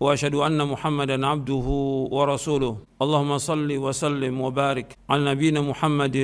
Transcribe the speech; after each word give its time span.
واشهد 0.00 0.34
ان 0.34 0.60
محمدا 0.72 1.26
عبده 1.26 1.66
ورسوله 2.16 2.72
اللهم 3.02 3.32
صل 3.38 3.70
وسلم 3.84 4.34
وبارك 4.40 4.88
على 5.10 5.22
نبينا 5.30 5.60
محمد 5.60 6.16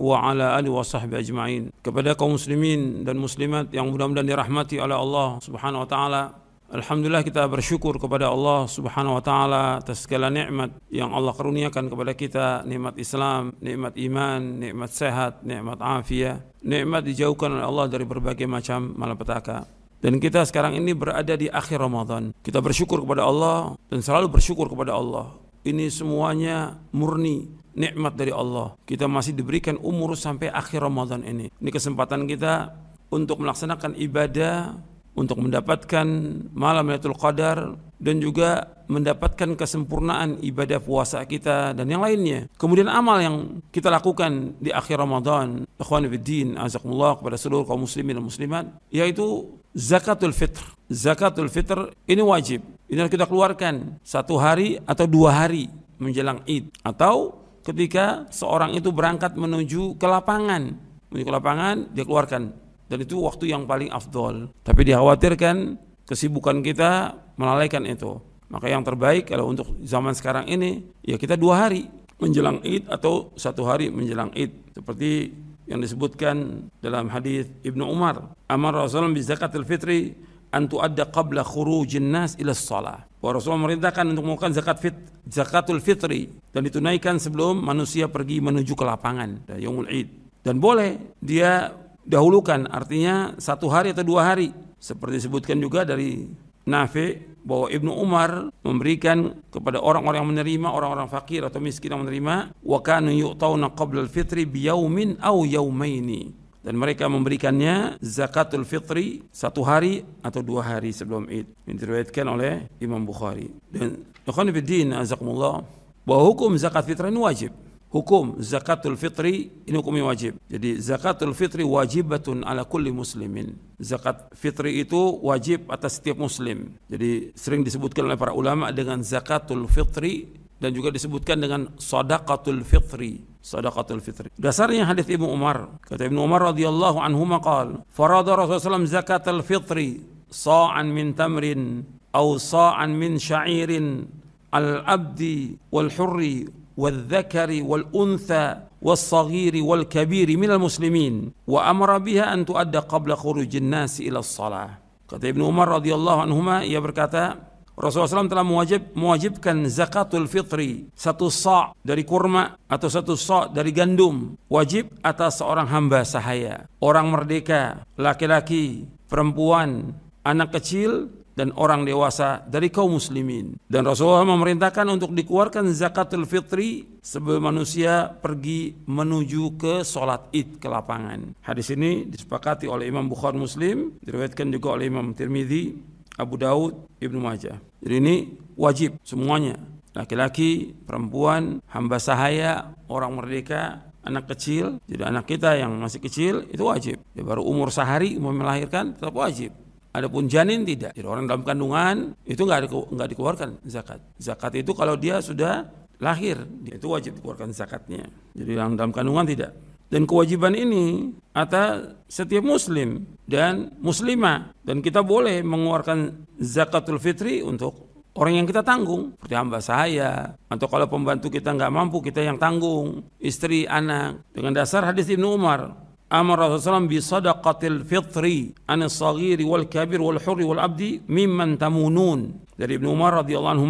وعلى 0.00 0.44
اله 0.58 0.70
وصحبه 0.70 1.16
ajma'in 1.22 1.70
kepada 1.84 2.18
kaum 2.18 2.34
muslimin 2.34 3.06
dan 3.06 3.16
muslimat 3.20 3.70
yang 3.70 3.92
mudah-mudahan 3.92 4.26
dirahmati 4.26 4.80
oleh 4.80 4.96
Allah 4.96 5.28
Subhanahu 5.44 5.84
wa 5.84 5.88
taala 5.88 6.22
Alhamdulillah 6.68 7.24
kita 7.24 7.48
bersyukur 7.48 7.96
kepada 7.96 8.28
Allah 8.28 8.68
Subhanahu 8.68 9.16
wa 9.16 9.24
taala 9.24 9.62
atas 9.80 10.04
segala 10.04 10.28
nikmat 10.28 10.76
yang 10.92 11.16
Allah 11.16 11.32
karuniakan 11.32 11.88
kepada 11.88 12.12
kita, 12.12 12.46
nikmat 12.68 13.00
Islam, 13.00 13.56
nikmat 13.64 13.96
iman, 13.96 14.40
nikmat 14.60 14.92
sehat, 14.92 15.40
nikmat 15.48 15.80
afiat, 15.80 16.44
nikmat 16.60 17.08
dijauhkan 17.08 17.56
oleh 17.56 17.64
Allah 17.64 17.86
dari 17.88 18.04
berbagai 18.04 18.44
macam 18.44 18.92
malapetaka. 19.00 19.64
Dan 20.03 20.19
kita 20.19 20.43
sekarang 20.43 20.75
ini 20.75 20.91
berada 20.91 21.39
di 21.39 21.47
akhir 21.47 21.79
Ramadan. 21.79 22.35
Kita 22.43 22.59
bersyukur 22.59 23.07
kepada 23.07 23.23
Allah 23.23 23.79
dan 23.87 24.03
selalu 24.03 24.35
bersyukur 24.35 24.67
kepada 24.67 24.99
Allah. 24.99 25.31
Ini 25.63 25.87
semuanya 25.87 26.75
murni 26.91 27.47
nikmat 27.71 28.19
dari 28.19 28.35
Allah. 28.35 28.75
Kita 28.83 29.07
masih 29.07 29.31
diberikan 29.31 29.79
umur 29.79 30.19
sampai 30.19 30.51
akhir 30.51 30.83
Ramadan 30.83 31.23
ini. 31.23 31.47
Ini 31.55 31.69
kesempatan 31.71 32.27
kita 32.27 32.75
untuk 33.15 33.39
melaksanakan 33.47 33.95
ibadah, 33.95 34.75
untuk 35.15 35.39
mendapatkan 35.39 36.05
malam 36.51 36.91
Lailatul 36.91 37.15
Qadar 37.15 37.79
dan 38.03 38.19
juga 38.19 38.75
mendapatkan 38.91 39.55
kesempurnaan 39.55 40.43
ibadah 40.43 40.83
puasa 40.83 41.23
kita 41.23 41.71
dan 41.71 41.87
yang 41.87 42.03
lainnya. 42.03 42.51
Kemudian 42.59 42.91
amal 42.91 43.23
yang 43.23 43.35
kita 43.71 43.87
lakukan 43.87 44.59
di 44.59 44.75
akhir 44.75 44.99
Ramadan, 44.99 45.63
ikhwan 45.79 46.11
fillah, 46.11 46.67
azakumullah 46.67 47.15
kepada 47.15 47.39
seluruh 47.39 47.63
kaum 47.63 47.87
muslimin 47.87 48.19
dan 48.19 48.25
muslimat, 48.27 48.65
yaitu 48.91 49.62
zakatul 49.73 50.33
fitr. 50.33 50.63
Zakatul 50.89 51.49
fitr 51.49 51.91
ini 52.05 52.21
wajib. 52.21 52.61
Ini 52.87 53.03
harus 53.03 53.13
kita 53.13 53.25
keluarkan 53.25 53.97
satu 54.05 54.37
hari 54.37 54.77
atau 54.85 55.09
dua 55.09 55.33
hari 55.33 55.69
menjelang 55.97 56.45
Id 56.45 56.69
atau 56.85 57.41
ketika 57.65 58.29
seorang 58.29 58.77
itu 58.77 58.93
berangkat 58.93 59.33
menuju 59.33 59.97
ke 59.97 60.05
lapangan. 60.05 60.77
Menuju 61.09 61.25
ke 61.25 61.33
lapangan 61.33 61.75
dia 61.93 62.05
keluarkan 62.05 62.53
dan 62.89 62.97
itu 63.01 63.17
waktu 63.17 63.49
yang 63.49 63.65
paling 63.65 63.89
afdol. 63.89 64.53
Tapi 64.61 64.81
dikhawatirkan 64.85 65.81
kesibukan 66.05 66.61
kita 66.61 67.17
melalaikan 67.41 67.81
itu. 67.89 68.21
Maka 68.53 68.69
yang 68.69 68.85
terbaik 68.85 69.33
kalau 69.33 69.49
untuk 69.49 69.73
zaman 69.81 70.13
sekarang 70.13 70.45
ini 70.45 70.85
ya 71.01 71.17
kita 71.17 71.33
dua 71.33 71.65
hari 71.65 71.89
menjelang 72.21 72.61
Id 72.61 72.85
atau 72.85 73.33
satu 73.33 73.65
hari 73.65 73.89
menjelang 73.89 74.29
Id 74.37 74.77
seperti 74.77 75.33
yang 75.69 75.79
disebutkan 75.79 76.67
dalam 76.83 77.07
hadis 77.11 77.47
Ibnu 77.63 77.83
Umar 77.87 78.35
amar 78.51 78.75
Rasulullah 78.75 79.13
bi 79.15 79.23
zakatil 79.23 79.63
fitri 79.63 80.13
an 80.53 80.67
tuadda 80.69 81.09
qabla 81.09 81.41
khurujin 81.41 82.11
nas 82.11 82.35
ila 82.37 82.51
shalah 82.51 83.07
wa 83.23 83.29
Rasulullah 83.31 83.67
memerintahkan 83.67 84.05
untuk 84.13 84.23
melakukan 84.27 84.53
zakat 84.53 84.77
fit 84.83 84.95
zakatul 85.25 85.79
fitri 85.79 86.29
dan 86.51 86.67
ditunaikan 86.67 87.17
sebelum 87.17 87.63
manusia 87.63 88.11
pergi 88.11 88.43
menuju 88.43 88.75
ke 88.75 88.83
lapangan 88.83 89.47
yaumul 89.55 89.87
id 89.87 90.23
dan 90.43 90.59
boleh 90.59 90.99
dia 91.23 91.71
dahulukan 92.03 92.67
artinya 92.67 93.35
satu 93.39 93.71
hari 93.71 93.95
atau 93.95 94.03
dua 94.03 94.35
hari. 94.35 94.51
Seperti 94.83 95.23
disebutkan 95.23 95.55
juga 95.63 95.87
dari 95.87 96.27
Nafi 96.63 97.19
bahwa 97.43 97.67
Ibnu 97.67 97.91
Umar 97.91 98.47
memberikan 98.63 99.43
kepada 99.51 99.83
orang-orang 99.83 100.23
yang 100.23 100.31
menerima, 100.31 100.67
orang-orang 100.71 101.11
fakir 101.11 101.43
atau 101.43 101.59
miskin 101.59 101.91
yang 101.91 102.07
menerima, 102.07 102.55
wa 102.55 102.79
kanu 102.79 103.11
yu'tauna 103.11 103.75
qabla 103.75 104.07
al-fitri 104.07 104.47
biyaumin 104.47 105.19
aw 105.19 105.43
yaumaini. 105.43 106.31
Dan 106.63 106.79
mereka 106.79 107.11
memberikannya 107.11 107.99
zakatul 107.99 108.63
fitri 108.63 109.27
satu 109.35 109.67
hari 109.67 110.07
atau 110.23 110.39
dua 110.39 110.63
hari 110.63 110.95
sebelum 110.95 111.27
Id. 111.27 111.51
Ini 111.67 111.75
diriwayatkan 111.75 112.23
oleh 112.23 112.71
Imam 112.79 113.03
Bukhari. 113.03 113.51
Dan 113.67 114.07
ikhwan 114.23 114.47
fillah 114.47 115.03
azakumullah 115.03 115.67
bahwa 116.07 116.23
hukum 116.23 116.55
zakat 116.55 116.87
fitrah 116.87 117.11
ini 117.11 117.19
wajib 117.19 117.51
hukum 117.93 118.41
zakatul 118.41 118.97
fitri 118.97 119.53
ini 119.69 119.75
hukumnya 119.77 120.09
wajib. 120.09 120.41
Jadi 120.49 120.81
zakatul 120.81 121.37
fitri 121.37 121.61
wajibatun 121.61 122.41
ala 122.41 122.65
kulli 122.65 122.89
muslimin. 122.89 123.53
Zakat 123.77 124.33
fitri 124.33 124.81
itu 124.81 124.97
wajib 125.21 125.69
atas 125.69 126.01
setiap 126.01 126.17
muslim. 126.17 126.73
Jadi 126.89 127.37
sering 127.37 127.61
disebutkan 127.61 128.09
oleh 128.09 128.17
para 128.17 128.33
ulama 128.33 128.73
dengan 128.73 129.05
zakatul 129.05 129.69
fitri 129.69 130.25
dan 130.57 130.73
juga 130.73 130.89
disebutkan 130.89 131.37
dengan 131.37 131.61
sadaqatul 131.77 132.65
fitri. 132.65 133.21
Sadaqatul 133.43 134.01
fitri. 134.01 134.31
Dasarnya 134.39 134.89
hadis 134.89 135.05
Ibnu 135.05 135.27
Umar. 135.29 135.77
Kata 135.83 136.07
Ibnu 136.07 136.17
Umar 136.23 136.55
radhiyallahu 136.55 136.97
anhu 136.97 137.27
maqal, 137.27 137.83
farada 137.91 138.39
Rasulullah 138.39 138.79
SAW 138.79 138.87
zakatul 138.87 139.43
fitri 139.43 139.99
sa'an 140.31 140.89
min 140.89 141.11
tamrin 141.13 141.83
atau 142.15 142.39
sa'an 142.39 142.95
min 142.95 143.19
sya'irin 143.19 144.07
al-abdi 144.53 145.57
wal 145.73 145.89
hurri 145.89 146.45
والذكر 146.78 147.50
والأنثى 147.62 148.46
والصغير 148.82 149.54
والكبير 149.64 150.28
من 150.36 150.50
المسلمين 150.50 151.14
وأمر 151.46 151.98
بها 151.98 152.34
أن 152.34 152.46
تؤدى 152.46 152.78
قبل 152.78 153.10
خروج 153.16 153.52
الناس 153.56 154.00
إلى 154.00 154.18
الصلاة 154.18 154.70
kata 155.08 155.24
Ibnu 155.24 155.48
Umar 155.48 155.80
radhiyallahu 155.80 156.28
anhuma 156.28 156.60
ia 156.68 156.84
berkata 156.84 157.48
Rasulullah 157.78 158.26
SAW 158.26 158.28
telah 158.28 158.44
mewajib, 158.44 158.92
mewajibkan 158.92 159.70
zakatul 159.70 160.26
fitri 160.26 160.90
satu 160.98 161.30
sa' 161.30 161.72
dari 161.80 162.02
kurma 162.02 162.58
atau 162.66 162.90
satu 162.90 163.14
sa' 163.14 163.48
dari 163.48 163.70
gandum 163.70 164.34
wajib 164.50 164.90
atas 165.00 165.40
seorang 165.40 165.70
hamba 165.70 166.02
sahaya 166.02 166.66
orang 166.82 167.08
merdeka 167.08 167.86
laki-laki 167.96 168.84
perempuan 169.06 169.96
anak 170.26 170.58
kecil 170.58 171.08
dan 171.33 171.49
orang 171.57 171.85
dewasa 171.85 172.45
dari 172.45 172.69
kaum 172.69 172.97
muslimin. 172.97 173.57
Dan 173.65 173.85
Rasulullah 173.89 174.25
memerintahkan 174.25 174.85
untuk 174.89 175.11
dikeluarkan 175.17 175.69
zakatul 175.73 176.29
fitri 176.29 176.85
sebelum 177.01 177.49
manusia 177.49 178.09
pergi 178.09 178.77
menuju 178.85 179.57
ke 179.57 179.73
sholat 179.81 180.29
id 180.31 180.61
ke 180.61 180.67
lapangan. 180.69 181.33
Hadis 181.41 181.73
ini 181.73 182.05
disepakati 182.05 182.69
oleh 182.69 182.87
Imam 182.87 183.09
Bukhari 183.09 183.37
Muslim, 183.37 183.97
diriwayatkan 184.01 184.53
juga 184.53 184.77
oleh 184.77 184.87
Imam 184.87 185.11
Tirmidzi, 185.17 185.73
Abu 186.21 186.37
Daud, 186.37 186.85
Ibnu 187.01 187.19
Majah. 187.19 187.57
Jadi 187.81 187.95
ini 187.97 188.15
wajib 188.55 189.01
semuanya. 189.01 189.57
Laki-laki, 189.93 190.73
perempuan, 190.89 191.61
hamba 191.69 192.01
sahaya, 192.01 192.73
orang 192.89 193.13
merdeka, 193.13 193.93
anak 194.01 194.29
kecil. 194.35 194.81
Jadi 194.89 195.03
anak 195.05 195.25
kita 195.29 195.57
yang 195.57 195.73
masih 195.77 196.01
kecil 196.03 196.49
itu 196.49 196.63
wajib. 196.65 196.97
Dia 197.13 197.23
baru 197.25 197.45
umur 197.45 197.69
sehari 197.69 198.19
mau 198.19 198.33
melahirkan 198.35 198.93
tetap 198.97 199.15
wajib. 199.15 199.53
Adapun 199.93 200.25
janin 200.25 200.65
tidak. 200.65 200.97
Jadi 200.97 201.05
orang 201.05 201.29
dalam 201.29 201.45
kandungan 201.45 202.17
itu 202.25 202.41
nggak 202.41 202.65
nggak 202.69 203.09
dikeluarkan 203.13 203.49
zakat. 203.69 204.01
Zakat 204.17 204.57
itu 204.57 204.73
kalau 204.73 204.97
dia 204.97 205.21
sudah 205.21 205.69
lahir 206.01 206.41
itu 206.65 206.89
wajib 206.89 207.21
dikeluarkan 207.21 207.53
zakatnya. 207.53 208.09
Jadi 208.33 208.51
yang 208.57 208.73
dalam 208.73 208.89
kandungan 208.89 209.29
tidak. 209.29 209.53
Dan 209.93 210.09
kewajiban 210.09 210.57
ini 210.57 211.13
atas 211.37 211.93
setiap 212.09 212.41
muslim 212.41 213.05
dan 213.29 213.69
muslimah 213.77 214.57
dan 214.65 214.81
kita 214.81 215.05
boleh 215.05 215.45
mengeluarkan 215.45 216.25
zakatul 216.41 216.97
fitri 216.97 217.45
untuk 217.45 217.93
orang 218.17 218.41
yang 218.41 218.47
kita 218.49 218.65
tanggung 218.65 219.13
seperti 219.17 219.35
hamba 219.37 219.59
saya 219.61 220.33
atau 220.49 220.67
kalau 220.69 220.89
pembantu 220.89 221.29
kita 221.29 221.53
nggak 221.53 221.73
mampu 221.73 222.01
kita 222.01 222.25
yang 222.25 222.37
tanggung 222.37 223.05
istri 223.21 223.69
anak 223.69 224.25
dengan 224.33 224.53
dasar 224.57 224.85
hadis 224.85 225.09
Ibnu 225.09 225.37
Umar 225.37 225.92
amar 226.13 226.37
Rasulullah 226.37 226.85
bi 226.85 227.01
sadaqatil 227.01 227.81
fitri 227.81 228.53
an 228.69 228.85
saghir 228.85 229.41
wal 229.41 229.65
kabir 229.65 229.97
wal 229.97 230.21
hurri 230.21 230.45
wal 230.45 230.61
abdi 230.61 231.01
mimman 231.09 231.57
tamunun. 231.57 232.45
Dari 232.53 232.77
Ibnu 232.77 232.93
Umar 232.93 233.25
radhiyallahu 233.25 233.53
anhu 233.57 233.67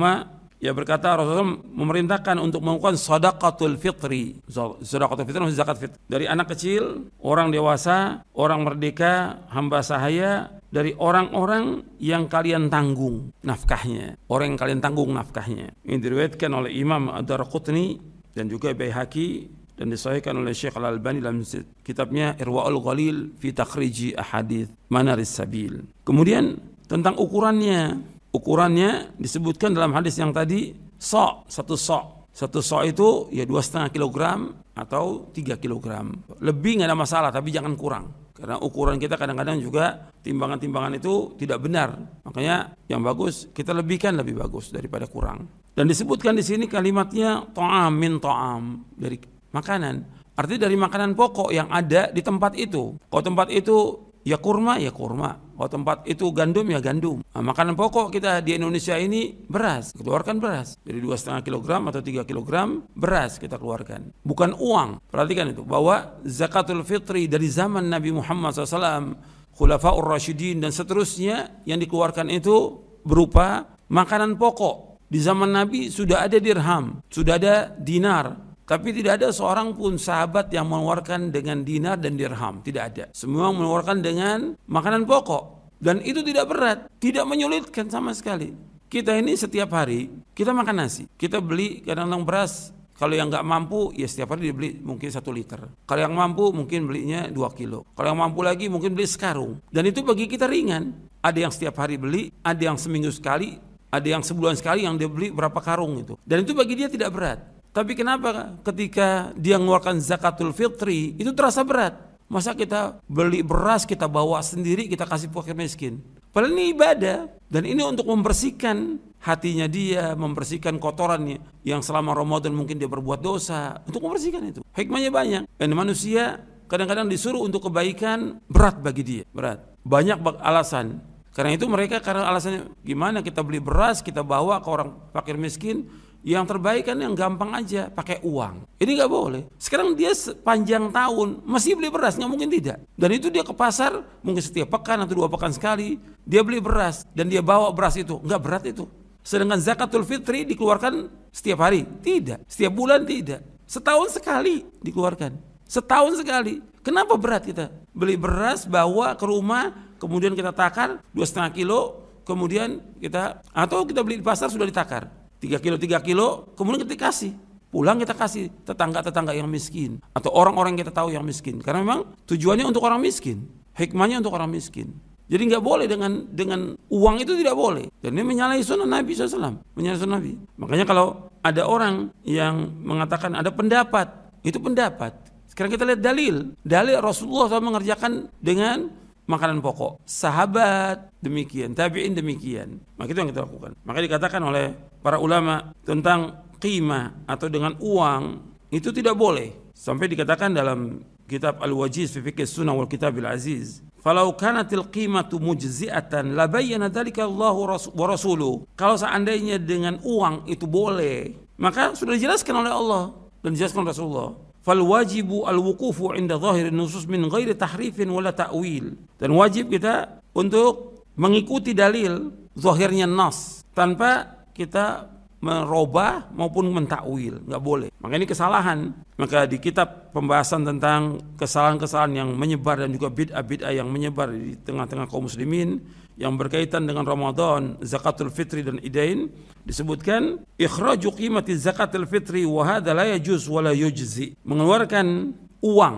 ia 0.64 0.72
berkata 0.72 1.20
Rasulullah 1.20 1.60
memerintahkan 1.60 2.40
untuk 2.40 2.64
melakukan 2.64 2.96
sadaqatul 2.96 3.76
fitri. 3.76 4.40
Sadaqatul 4.48 5.28
fitri 5.28 5.40
maksudnya 5.44 5.62
zakat 5.64 5.78
fitri. 5.80 6.00
Dari 6.08 6.24
anak 6.24 6.56
kecil, 6.56 7.12
orang 7.20 7.52
dewasa, 7.52 8.24
orang 8.32 8.64
merdeka, 8.64 9.44
hamba 9.52 9.84
sahaya, 9.84 10.64
dari 10.72 10.96
orang-orang 10.96 11.84
yang 12.00 12.32
kalian 12.32 12.72
tanggung 12.72 13.36
nafkahnya. 13.44 14.16
Orang 14.32 14.56
yang 14.56 14.60
kalian 14.64 14.80
tanggung 14.80 15.12
nafkahnya. 15.12 15.76
Ini 15.84 16.00
diriwayatkan 16.00 16.52
oleh 16.56 16.72
Imam 16.80 17.12
Ad-Darqutni 17.12 18.00
dan 18.32 18.48
juga 18.48 18.72
Baihaqi 18.72 19.52
dan 19.74 19.90
disahihkan 19.90 20.38
oleh 20.38 20.54
Syekh 20.54 20.78
Al-Albani 20.78 21.20
dalam 21.20 21.42
kitabnya 21.82 22.38
Irwaul 22.38 22.78
Ghalil 22.82 23.18
fi 23.42 23.50
takhriji 23.54 24.14
ahadith 24.14 24.70
Manaris 24.94 25.34
Sabil. 25.34 25.82
Kemudian 26.06 26.58
tentang 26.86 27.18
ukurannya, 27.18 27.98
ukurannya 28.34 29.18
disebutkan 29.18 29.74
dalam 29.74 29.94
hadis 29.98 30.18
yang 30.22 30.30
tadi 30.30 30.78
so 31.02 31.42
satu 31.50 31.74
so 31.74 32.30
satu 32.34 32.62
so 32.66 32.82
itu 32.82 33.30
ya 33.30 33.46
dua 33.46 33.62
setengah 33.62 33.90
kilogram 33.94 34.54
atau 34.74 35.30
tiga 35.34 35.58
kilogram. 35.58 36.14
Lebih 36.42 36.82
nggak 36.82 36.90
ada 36.90 36.98
masalah 36.98 37.30
tapi 37.30 37.54
jangan 37.54 37.78
kurang. 37.78 38.06
Karena 38.34 38.58
ukuran 38.58 38.98
kita 38.98 39.14
kadang-kadang 39.16 39.62
juga 39.62 40.10
timbangan-timbangan 40.26 40.98
itu 40.98 41.38
tidak 41.38 41.62
benar. 41.62 41.94
Makanya 42.26 42.74
yang 42.90 43.06
bagus 43.06 43.48
kita 43.54 43.72
lebihkan 43.72 44.18
lebih 44.18 44.42
bagus 44.42 44.74
daripada 44.74 45.06
kurang. 45.06 45.46
Dan 45.74 45.90
disebutkan 45.90 46.38
di 46.38 46.46
sini 46.46 46.66
kalimatnya 46.70 47.54
to'am 47.54 47.94
min 47.94 48.18
to'am 48.18 48.94
dari 48.94 49.33
makanan. 49.54 50.26
Artinya 50.34 50.66
dari 50.66 50.76
makanan 50.76 51.14
pokok 51.14 51.54
yang 51.54 51.70
ada 51.70 52.10
di 52.10 52.26
tempat 52.26 52.58
itu. 52.58 52.98
Kalau 52.98 53.24
tempat 53.24 53.54
itu 53.54 54.02
ya 54.26 54.42
kurma, 54.42 54.82
ya 54.82 54.90
kurma. 54.90 55.38
Kalau 55.54 55.70
tempat 55.70 56.10
itu 56.10 56.34
gandum, 56.34 56.66
ya 56.74 56.82
gandum. 56.82 57.22
Nah, 57.22 57.44
makanan 57.46 57.78
pokok 57.78 58.10
kita 58.10 58.42
di 58.42 58.58
Indonesia 58.58 58.98
ini 58.98 59.30
beras. 59.46 59.94
Keluarkan 59.94 60.42
beras. 60.42 60.82
Jadi 60.82 60.98
dua 60.98 61.14
setengah 61.14 61.46
kilogram 61.46 61.86
atau 61.94 62.02
tiga 62.02 62.26
kilogram 62.26 62.82
beras 62.98 63.38
kita 63.38 63.62
keluarkan. 63.62 64.10
Bukan 64.26 64.58
uang. 64.58 65.06
Perhatikan 65.14 65.54
itu. 65.54 65.62
Bahwa 65.62 66.18
zakatul 66.26 66.82
fitri 66.82 67.30
dari 67.30 67.46
zaman 67.46 67.86
Nabi 67.86 68.10
Muhammad 68.10 68.58
SAW, 68.58 69.14
Khulafaur 69.54 70.02
Rashidin 70.02 70.66
dan 70.66 70.74
seterusnya 70.74 71.62
yang 71.70 71.78
dikeluarkan 71.78 72.34
itu 72.34 72.82
berupa 73.06 73.70
makanan 73.94 74.42
pokok. 74.42 74.98
Di 75.14 75.22
zaman 75.22 75.54
Nabi 75.54 75.94
sudah 75.94 76.26
ada 76.26 76.42
dirham, 76.42 77.06
sudah 77.06 77.38
ada 77.38 77.70
dinar, 77.78 78.34
tapi 78.64 78.96
tidak 78.96 79.20
ada 79.20 79.30
seorang 79.36 79.76
pun 79.76 80.00
sahabat 80.00 80.48
yang 80.56 80.72
mengeluarkan 80.72 81.36
dengan 81.36 81.68
dinar 81.68 82.00
dan 82.00 82.16
dirham. 82.16 82.64
Tidak 82.64 82.84
ada. 82.84 83.06
Semua 83.12 83.52
mengeluarkan 83.52 84.00
dengan 84.00 84.56
makanan 84.72 85.04
pokok. 85.04 85.76
Dan 85.84 86.00
itu 86.00 86.24
tidak 86.24 86.48
berat. 86.48 86.80
Tidak 87.04 87.28
menyulitkan 87.28 87.92
sama 87.92 88.16
sekali. 88.16 88.56
Kita 88.88 89.12
ini 89.20 89.36
setiap 89.36 89.74
hari, 89.74 90.08
kita 90.32 90.54
makan 90.54 90.86
nasi. 90.86 91.10
Kita 91.18 91.44
beli 91.44 91.84
kadang-kadang 91.84 92.24
beras. 92.24 92.72
Kalau 92.94 93.18
yang 93.18 93.28
nggak 93.28 93.44
mampu, 93.44 93.90
ya 93.98 94.06
setiap 94.06 94.38
hari 94.38 94.54
dibeli 94.54 94.80
mungkin 94.80 95.10
satu 95.10 95.34
liter. 95.34 95.66
Kalau 95.84 96.02
yang 96.06 96.14
mampu, 96.14 96.54
mungkin 96.54 96.86
belinya 96.88 97.26
dua 97.28 97.52
kilo. 97.52 97.90
Kalau 97.98 98.14
yang 98.14 98.22
mampu 98.22 98.46
lagi, 98.46 98.70
mungkin 98.70 98.94
beli 98.94 99.10
sekarung. 99.10 99.60
Dan 99.74 99.90
itu 99.90 100.06
bagi 100.06 100.30
kita 100.30 100.46
ringan. 100.46 101.10
Ada 101.20 101.50
yang 101.50 101.52
setiap 101.52 101.82
hari 101.82 101.98
beli, 101.98 102.30
ada 102.46 102.62
yang 102.62 102.78
seminggu 102.78 103.10
sekali, 103.10 103.58
ada 103.90 104.08
yang 104.08 104.22
sebulan 104.22 104.56
sekali 104.62 104.86
yang 104.86 104.96
dia 104.96 105.10
beli 105.10 105.34
berapa 105.34 105.58
karung 105.58 105.98
itu. 106.02 106.14
Dan 106.22 106.46
itu 106.46 106.54
bagi 106.54 106.78
dia 106.78 106.88
tidak 106.88 107.14
berat. 107.14 107.53
Tapi 107.74 107.98
kenapa 107.98 108.54
ketika 108.62 109.34
dia 109.34 109.58
mengeluarkan 109.58 109.98
zakatul 109.98 110.54
fitri 110.54 111.18
itu 111.18 111.34
terasa 111.34 111.66
berat? 111.66 111.98
Masa 112.30 112.54
kita 112.54 113.02
beli 113.10 113.42
beras 113.42 113.84
kita 113.84 114.06
bawa 114.06 114.40
sendiri 114.46 114.86
kita 114.86 115.10
kasih 115.10 115.34
fakir 115.34 115.58
miskin? 115.58 115.98
Padahal 116.30 116.54
ini 116.54 116.74
ibadah 116.74 117.30
dan 117.50 117.66
ini 117.66 117.82
untuk 117.82 118.10
membersihkan 118.10 119.02
hatinya 119.22 119.66
dia, 119.66 120.14
membersihkan 120.14 120.78
kotorannya 120.78 121.42
yang 121.66 121.82
selama 121.82 122.14
Ramadan 122.14 122.54
mungkin 122.54 122.78
dia 122.78 122.90
berbuat 122.90 123.22
dosa, 123.22 123.82
untuk 123.90 124.06
membersihkan 124.06 124.54
itu. 124.54 124.62
Hikmahnya 124.74 125.10
banyak. 125.14 125.44
Dan 125.58 125.70
manusia 125.74 126.42
kadang-kadang 126.70 127.10
disuruh 127.10 127.42
untuk 127.42 127.70
kebaikan 127.70 128.42
berat 128.50 128.82
bagi 128.82 129.02
dia, 129.06 129.24
berat. 129.34 129.62
Banyak 129.86 130.22
alasan. 130.42 131.02
Karena 131.34 131.58
itu 131.58 131.66
mereka 131.66 131.98
karena 131.98 132.30
alasannya 132.30 132.70
gimana 132.86 133.26
kita 133.26 133.42
beli 133.42 133.58
beras 133.58 134.06
kita 134.06 134.22
bawa 134.22 134.62
ke 134.62 134.70
orang 134.70 134.94
fakir 135.10 135.34
miskin 135.34 135.90
yang 136.24 136.48
terbaik 136.48 136.88
kan 136.88 136.96
yang 136.96 137.12
gampang 137.14 137.52
aja, 137.52 137.92
pakai 137.92 138.24
uang. 138.24 138.64
Ini 138.80 138.92
nggak 138.96 139.12
boleh. 139.12 139.44
Sekarang 139.60 139.92
dia 139.92 140.16
sepanjang 140.16 140.90
tahun 140.96 141.44
masih 141.44 141.76
beli 141.76 141.92
beras, 141.92 142.16
nggak 142.16 142.32
mungkin 142.32 142.48
tidak. 142.48 142.80
Dan 142.96 143.12
itu 143.12 143.28
dia 143.28 143.44
ke 143.44 143.52
pasar 143.52 144.00
mungkin 144.24 144.40
setiap 144.40 144.72
pekan 144.72 145.04
atau 145.04 145.20
dua 145.20 145.28
pekan 145.28 145.52
sekali 145.52 146.00
dia 146.24 146.40
beli 146.40 146.64
beras 146.64 147.04
dan 147.12 147.28
dia 147.28 147.44
bawa 147.44 147.76
beras 147.76 148.00
itu, 148.00 148.24
nggak 148.24 148.42
berat 148.42 148.64
itu. 148.72 148.88
Sedangkan 149.20 149.60
zakatul 149.60 150.08
fitri 150.08 150.48
dikeluarkan 150.48 151.12
setiap 151.36 151.68
hari, 151.68 151.84
tidak. 152.00 152.40
Setiap 152.48 152.72
bulan 152.72 153.04
tidak. 153.04 153.44
Setahun 153.68 154.16
sekali 154.16 154.64
dikeluarkan. 154.80 155.36
Setahun 155.68 156.24
sekali. 156.24 156.64
Kenapa 156.84 157.16
berat 157.16 157.48
kita? 157.48 157.72
Beli 157.96 158.20
beras, 158.20 158.68
bawa 158.68 159.16
ke 159.16 159.24
rumah, 159.24 159.72
kemudian 160.00 160.36
kita 160.36 160.52
takar 160.52 161.00
dua 161.16 161.24
setengah 161.24 161.52
kilo, 161.56 161.82
kemudian 162.28 162.84
kita 163.00 163.40
atau 163.56 163.88
kita 163.88 164.04
beli 164.04 164.20
di 164.20 164.26
pasar 164.26 164.52
sudah 164.52 164.68
ditakar 164.68 165.23
3 165.44 165.60
kilo 165.60 165.76
3 165.76 166.00
kilo 166.08 166.28
kemudian 166.56 166.88
kita 166.88 167.12
kasih. 167.12 167.36
Pulang 167.74 167.98
kita 167.98 168.14
kasih 168.14 168.54
tetangga-tetangga 168.70 169.34
yang 169.34 169.50
miskin 169.50 169.98
atau 170.14 170.30
orang-orang 170.30 170.78
kita 170.78 170.94
tahu 170.94 171.10
yang 171.10 171.26
miskin. 171.26 171.58
Karena 171.60 171.82
memang 171.82 172.00
tujuannya 172.30 172.70
untuk 172.70 172.86
orang 172.86 173.02
miskin 173.02 173.50
hikmahnya 173.78 174.22
untuk 174.22 174.34
orang 174.38 174.50
miskin. 174.50 174.94
Jadi 175.32 175.50
nggak 175.50 175.64
boleh 175.64 175.86
dengan 175.90 176.30
dengan 176.30 176.78
uang 176.92 177.16
itu 177.24 177.34
tidak 177.34 177.56
boleh. 177.58 177.90
Dan 178.04 178.14
ini 178.14 178.24
menyalahi 178.28 178.62
sunnah 178.62 178.86
Nabi 178.86 179.12
SAW 179.18 179.58
menyalahi 179.74 180.00
sunnah 180.00 180.18
Nabi. 180.22 180.34
Makanya 180.60 180.86
kalau 180.86 181.32
ada 181.42 181.64
orang 181.66 182.14
yang 182.28 182.70
mengatakan 182.84 183.34
ada 183.34 183.50
pendapat 183.50 184.12
itu 184.46 184.60
pendapat. 184.60 185.16
Sekarang 185.50 185.74
kita 185.74 185.88
lihat 185.88 186.02
dalil. 186.04 186.54
Dalil 186.62 186.98
Rasulullah 187.02 187.50
SAW 187.50 187.72
mengerjakan 187.74 188.30
dengan 188.38 188.92
makanan 189.26 189.64
pokok. 189.64 190.04
Sahabat 190.04 191.10
demikian, 191.24 191.72
tabi'in 191.72 192.14
demikian. 192.14 192.84
Maka 193.00 193.16
itu 193.16 193.20
yang 193.24 193.32
kita 193.32 193.48
lakukan. 193.48 193.72
Maka 193.88 194.00
dikatakan 194.04 194.42
oleh 194.44 194.76
para 195.04 195.20
ulama 195.20 195.76
tentang 195.84 196.48
qimah 196.64 197.28
atau 197.28 197.52
dengan 197.52 197.76
uang 197.84 198.24
itu 198.72 198.90
tidak 198.96 199.20
boleh. 199.20 199.52
Sampai 199.76 200.08
dikatakan 200.08 200.56
dalam 200.56 201.04
kitab 201.28 201.60
Al-Wajiz 201.60 202.16
fi 202.16 202.24
Fiqh 202.24 202.48
Sunnah 202.48 202.72
wal 202.72 202.88
Kitab 202.88 203.20
Al-Aziz, 203.20 203.84
"Falau 204.00 204.32
kanatil 204.40 204.88
qimatu 204.88 205.44
mujzi'atan 205.44 206.34
la 206.34 206.48
bayyana 206.48 206.88
dzalika 206.88 207.28
Allah 207.28 207.54
wa 207.92 208.06
rasuluh." 208.08 208.64
Kalau 208.80 208.96
seandainya 208.96 209.60
dengan 209.60 210.00
uang 210.08 210.48
itu 210.48 210.64
boleh, 210.64 211.36
maka 211.60 211.92
sudah 211.94 212.16
dijelaskan 212.16 212.64
oleh 212.64 212.72
Allah 212.72 213.04
dan 213.44 213.54
dijelaskan 213.54 213.84
Rasulullah 213.84 214.54
fal 214.64 214.80
wajibu 214.80 215.44
al 215.44 215.60
wuqufu 215.60 216.16
inda 216.16 216.40
zahir 216.40 216.72
nusus 216.72 217.04
min 217.06 217.28
ghairi 217.28 217.54
tahrifin 217.54 218.08
wala 218.08 218.32
ta'wil 218.32 218.96
dan 219.20 219.30
wajib 219.36 219.68
kita 219.68 220.24
untuk 220.32 221.04
mengikuti 221.20 221.76
dalil 221.76 222.32
zahirnya 222.56 223.04
nas 223.04 223.68
tanpa 223.76 224.43
kita 224.56 225.10
merubah 225.44 226.32
maupun 226.32 226.72
mentakwil 226.72 227.44
nggak 227.44 227.60
boleh 227.60 227.90
maka 228.00 228.14
ini 228.16 228.24
kesalahan 228.24 228.96
maka 229.20 229.44
di 229.44 229.60
kitab 229.60 230.16
pembahasan 230.16 230.64
tentang 230.64 231.20
kesalahan-kesalahan 231.36 232.24
yang 232.24 232.30
menyebar 232.32 232.80
dan 232.80 232.96
juga 232.96 233.12
bid'ah-bid'ah 233.12 233.76
yang 233.76 233.92
menyebar 233.92 234.32
di 234.32 234.56
tengah-tengah 234.64 235.12
kaum 235.12 235.28
muslimin 235.28 235.84
yang 236.14 236.38
berkaitan 236.38 236.86
dengan 236.86 237.06
Ramadan, 237.10 237.82
zakatul 237.82 238.30
fitri 238.30 238.62
dan 238.62 238.78
idain 238.86 239.34
disebutkan 239.66 240.46
ikhraju 240.62 241.10
qimati 241.10 241.58
zakatul 241.58 242.06
fitri 242.06 242.46
wa 242.46 242.62
hadza 242.62 242.94
la 242.94 243.10
yajuz 243.18 243.50
wa 243.50 243.66
la 243.66 243.74
yujzi. 243.74 244.38
Mengeluarkan 244.46 245.34
uang, 245.66 245.96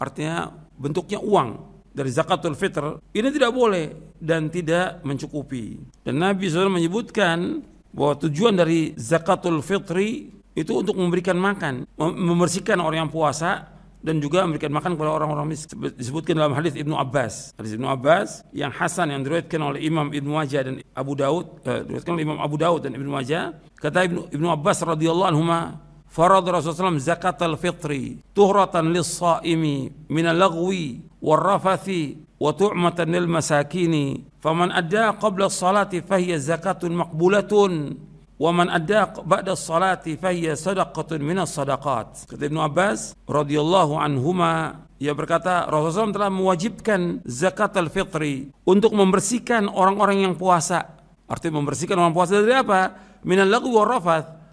artinya 0.00 0.48
bentuknya 0.78 1.20
uang 1.20 1.48
dari 1.92 2.08
zakatul 2.08 2.56
fitr 2.56 3.02
ini 3.12 3.28
tidak 3.28 3.52
boleh 3.52 4.16
dan 4.16 4.48
tidak 4.48 5.04
mencukupi. 5.04 5.76
Dan 6.00 6.22
Nabi 6.22 6.48
SAW 6.48 6.72
menyebutkan 6.72 7.60
bahwa 7.98 8.14
tujuan 8.22 8.54
dari 8.54 8.94
zakatul 8.94 9.58
fitri 9.58 10.30
itu 10.54 10.70
untuk 10.70 10.94
memberikan 10.94 11.34
makan, 11.34 11.82
membersihkan 11.98 12.78
orang 12.78 13.06
yang 13.06 13.12
puasa 13.12 13.78
dan 13.98 14.22
juga 14.22 14.46
memberikan 14.46 14.70
makan 14.70 14.94
kepada 14.94 15.10
orang-orang 15.10 15.46
miskin. 15.50 15.74
Disebutkan 15.98 16.38
dalam 16.38 16.54
hadis 16.54 16.78
Ibnu 16.78 16.94
Abbas. 16.94 17.58
Hadis 17.58 17.74
Ibnu 17.74 17.90
Abbas 17.90 18.46
yang 18.54 18.70
Hasan 18.70 19.10
yang 19.10 19.26
diriwayatkan 19.26 19.58
oleh 19.58 19.82
Imam 19.82 20.14
Ibnu 20.14 20.30
Majah 20.30 20.62
dan 20.62 20.78
Abu 20.94 21.18
Daud, 21.18 21.58
eh, 21.66 21.82
diriwayatkan 21.82 22.12
oleh 22.14 22.24
Imam 22.26 22.38
Abu 22.38 22.56
Daud 22.58 22.86
dan 22.86 22.94
Ibnu 22.94 23.10
Majah, 23.10 23.58
kata 23.74 24.06
Ibnu 24.06 24.30
Ibnu 24.30 24.46
Abbas 24.54 24.78
radhiyallahu 24.86 25.28
anhu 25.34 25.42
farad 26.08 26.46
Rasulullah 26.46 26.94
SAW 26.94 27.02
zakat 27.02 27.38
al-fitri 27.44 28.22
tuhratan 28.32 28.90
lis-saimi 28.94 29.92
min 30.08 30.24
al-laghwi 30.24 31.04
wal-rafathi 31.20 32.16
wa 32.38 32.54
tu'matan 32.54 33.12
lil 33.12 33.26
masakini 33.26 34.24
faman 34.38 34.70
adda 34.70 35.14
qabla 35.18 35.50
as-salati 35.50 36.02
fahiya 36.02 36.38
zakatun 36.38 36.94
maqbulatun 36.94 37.72
wa 38.38 38.50
man 38.54 38.70
adda 38.70 39.18
ba'da 39.26 39.58
salati 39.58 40.14
fahiya 40.14 40.54
sadaqatun 40.54 41.18
minas 41.20 41.52
sadaqat. 41.52 42.30
Kata 42.30 42.42
Ibnu 42.46 42.62
Abbas 42.62 43.18
radhiyallahu 43.26 43.98
anhuma 43.98 44.86
ia 44.98 45.14
berkata 45.14 45.66
Rasulullah 45.66 46.10
SAW 46.10 46.16
telah 46.16 46.30
mewajibkan 46.30 47.22
zakat 47.22 47.74
al-fitri 47.78 48.50
untuk 48.66 48.94
membersihkan 48.94 49.70
orang-orang 49.70 50.26
yang 50.26 50.34
puasa. 50.34 50.98
Artinya 51.30 51.62
membersihkan 51.62 51.98
orang 51.98 52.14
puasa 52.14 52.38
dari 52.42 52.54
apa? 52.54 52.94
Minal 53.22 53.50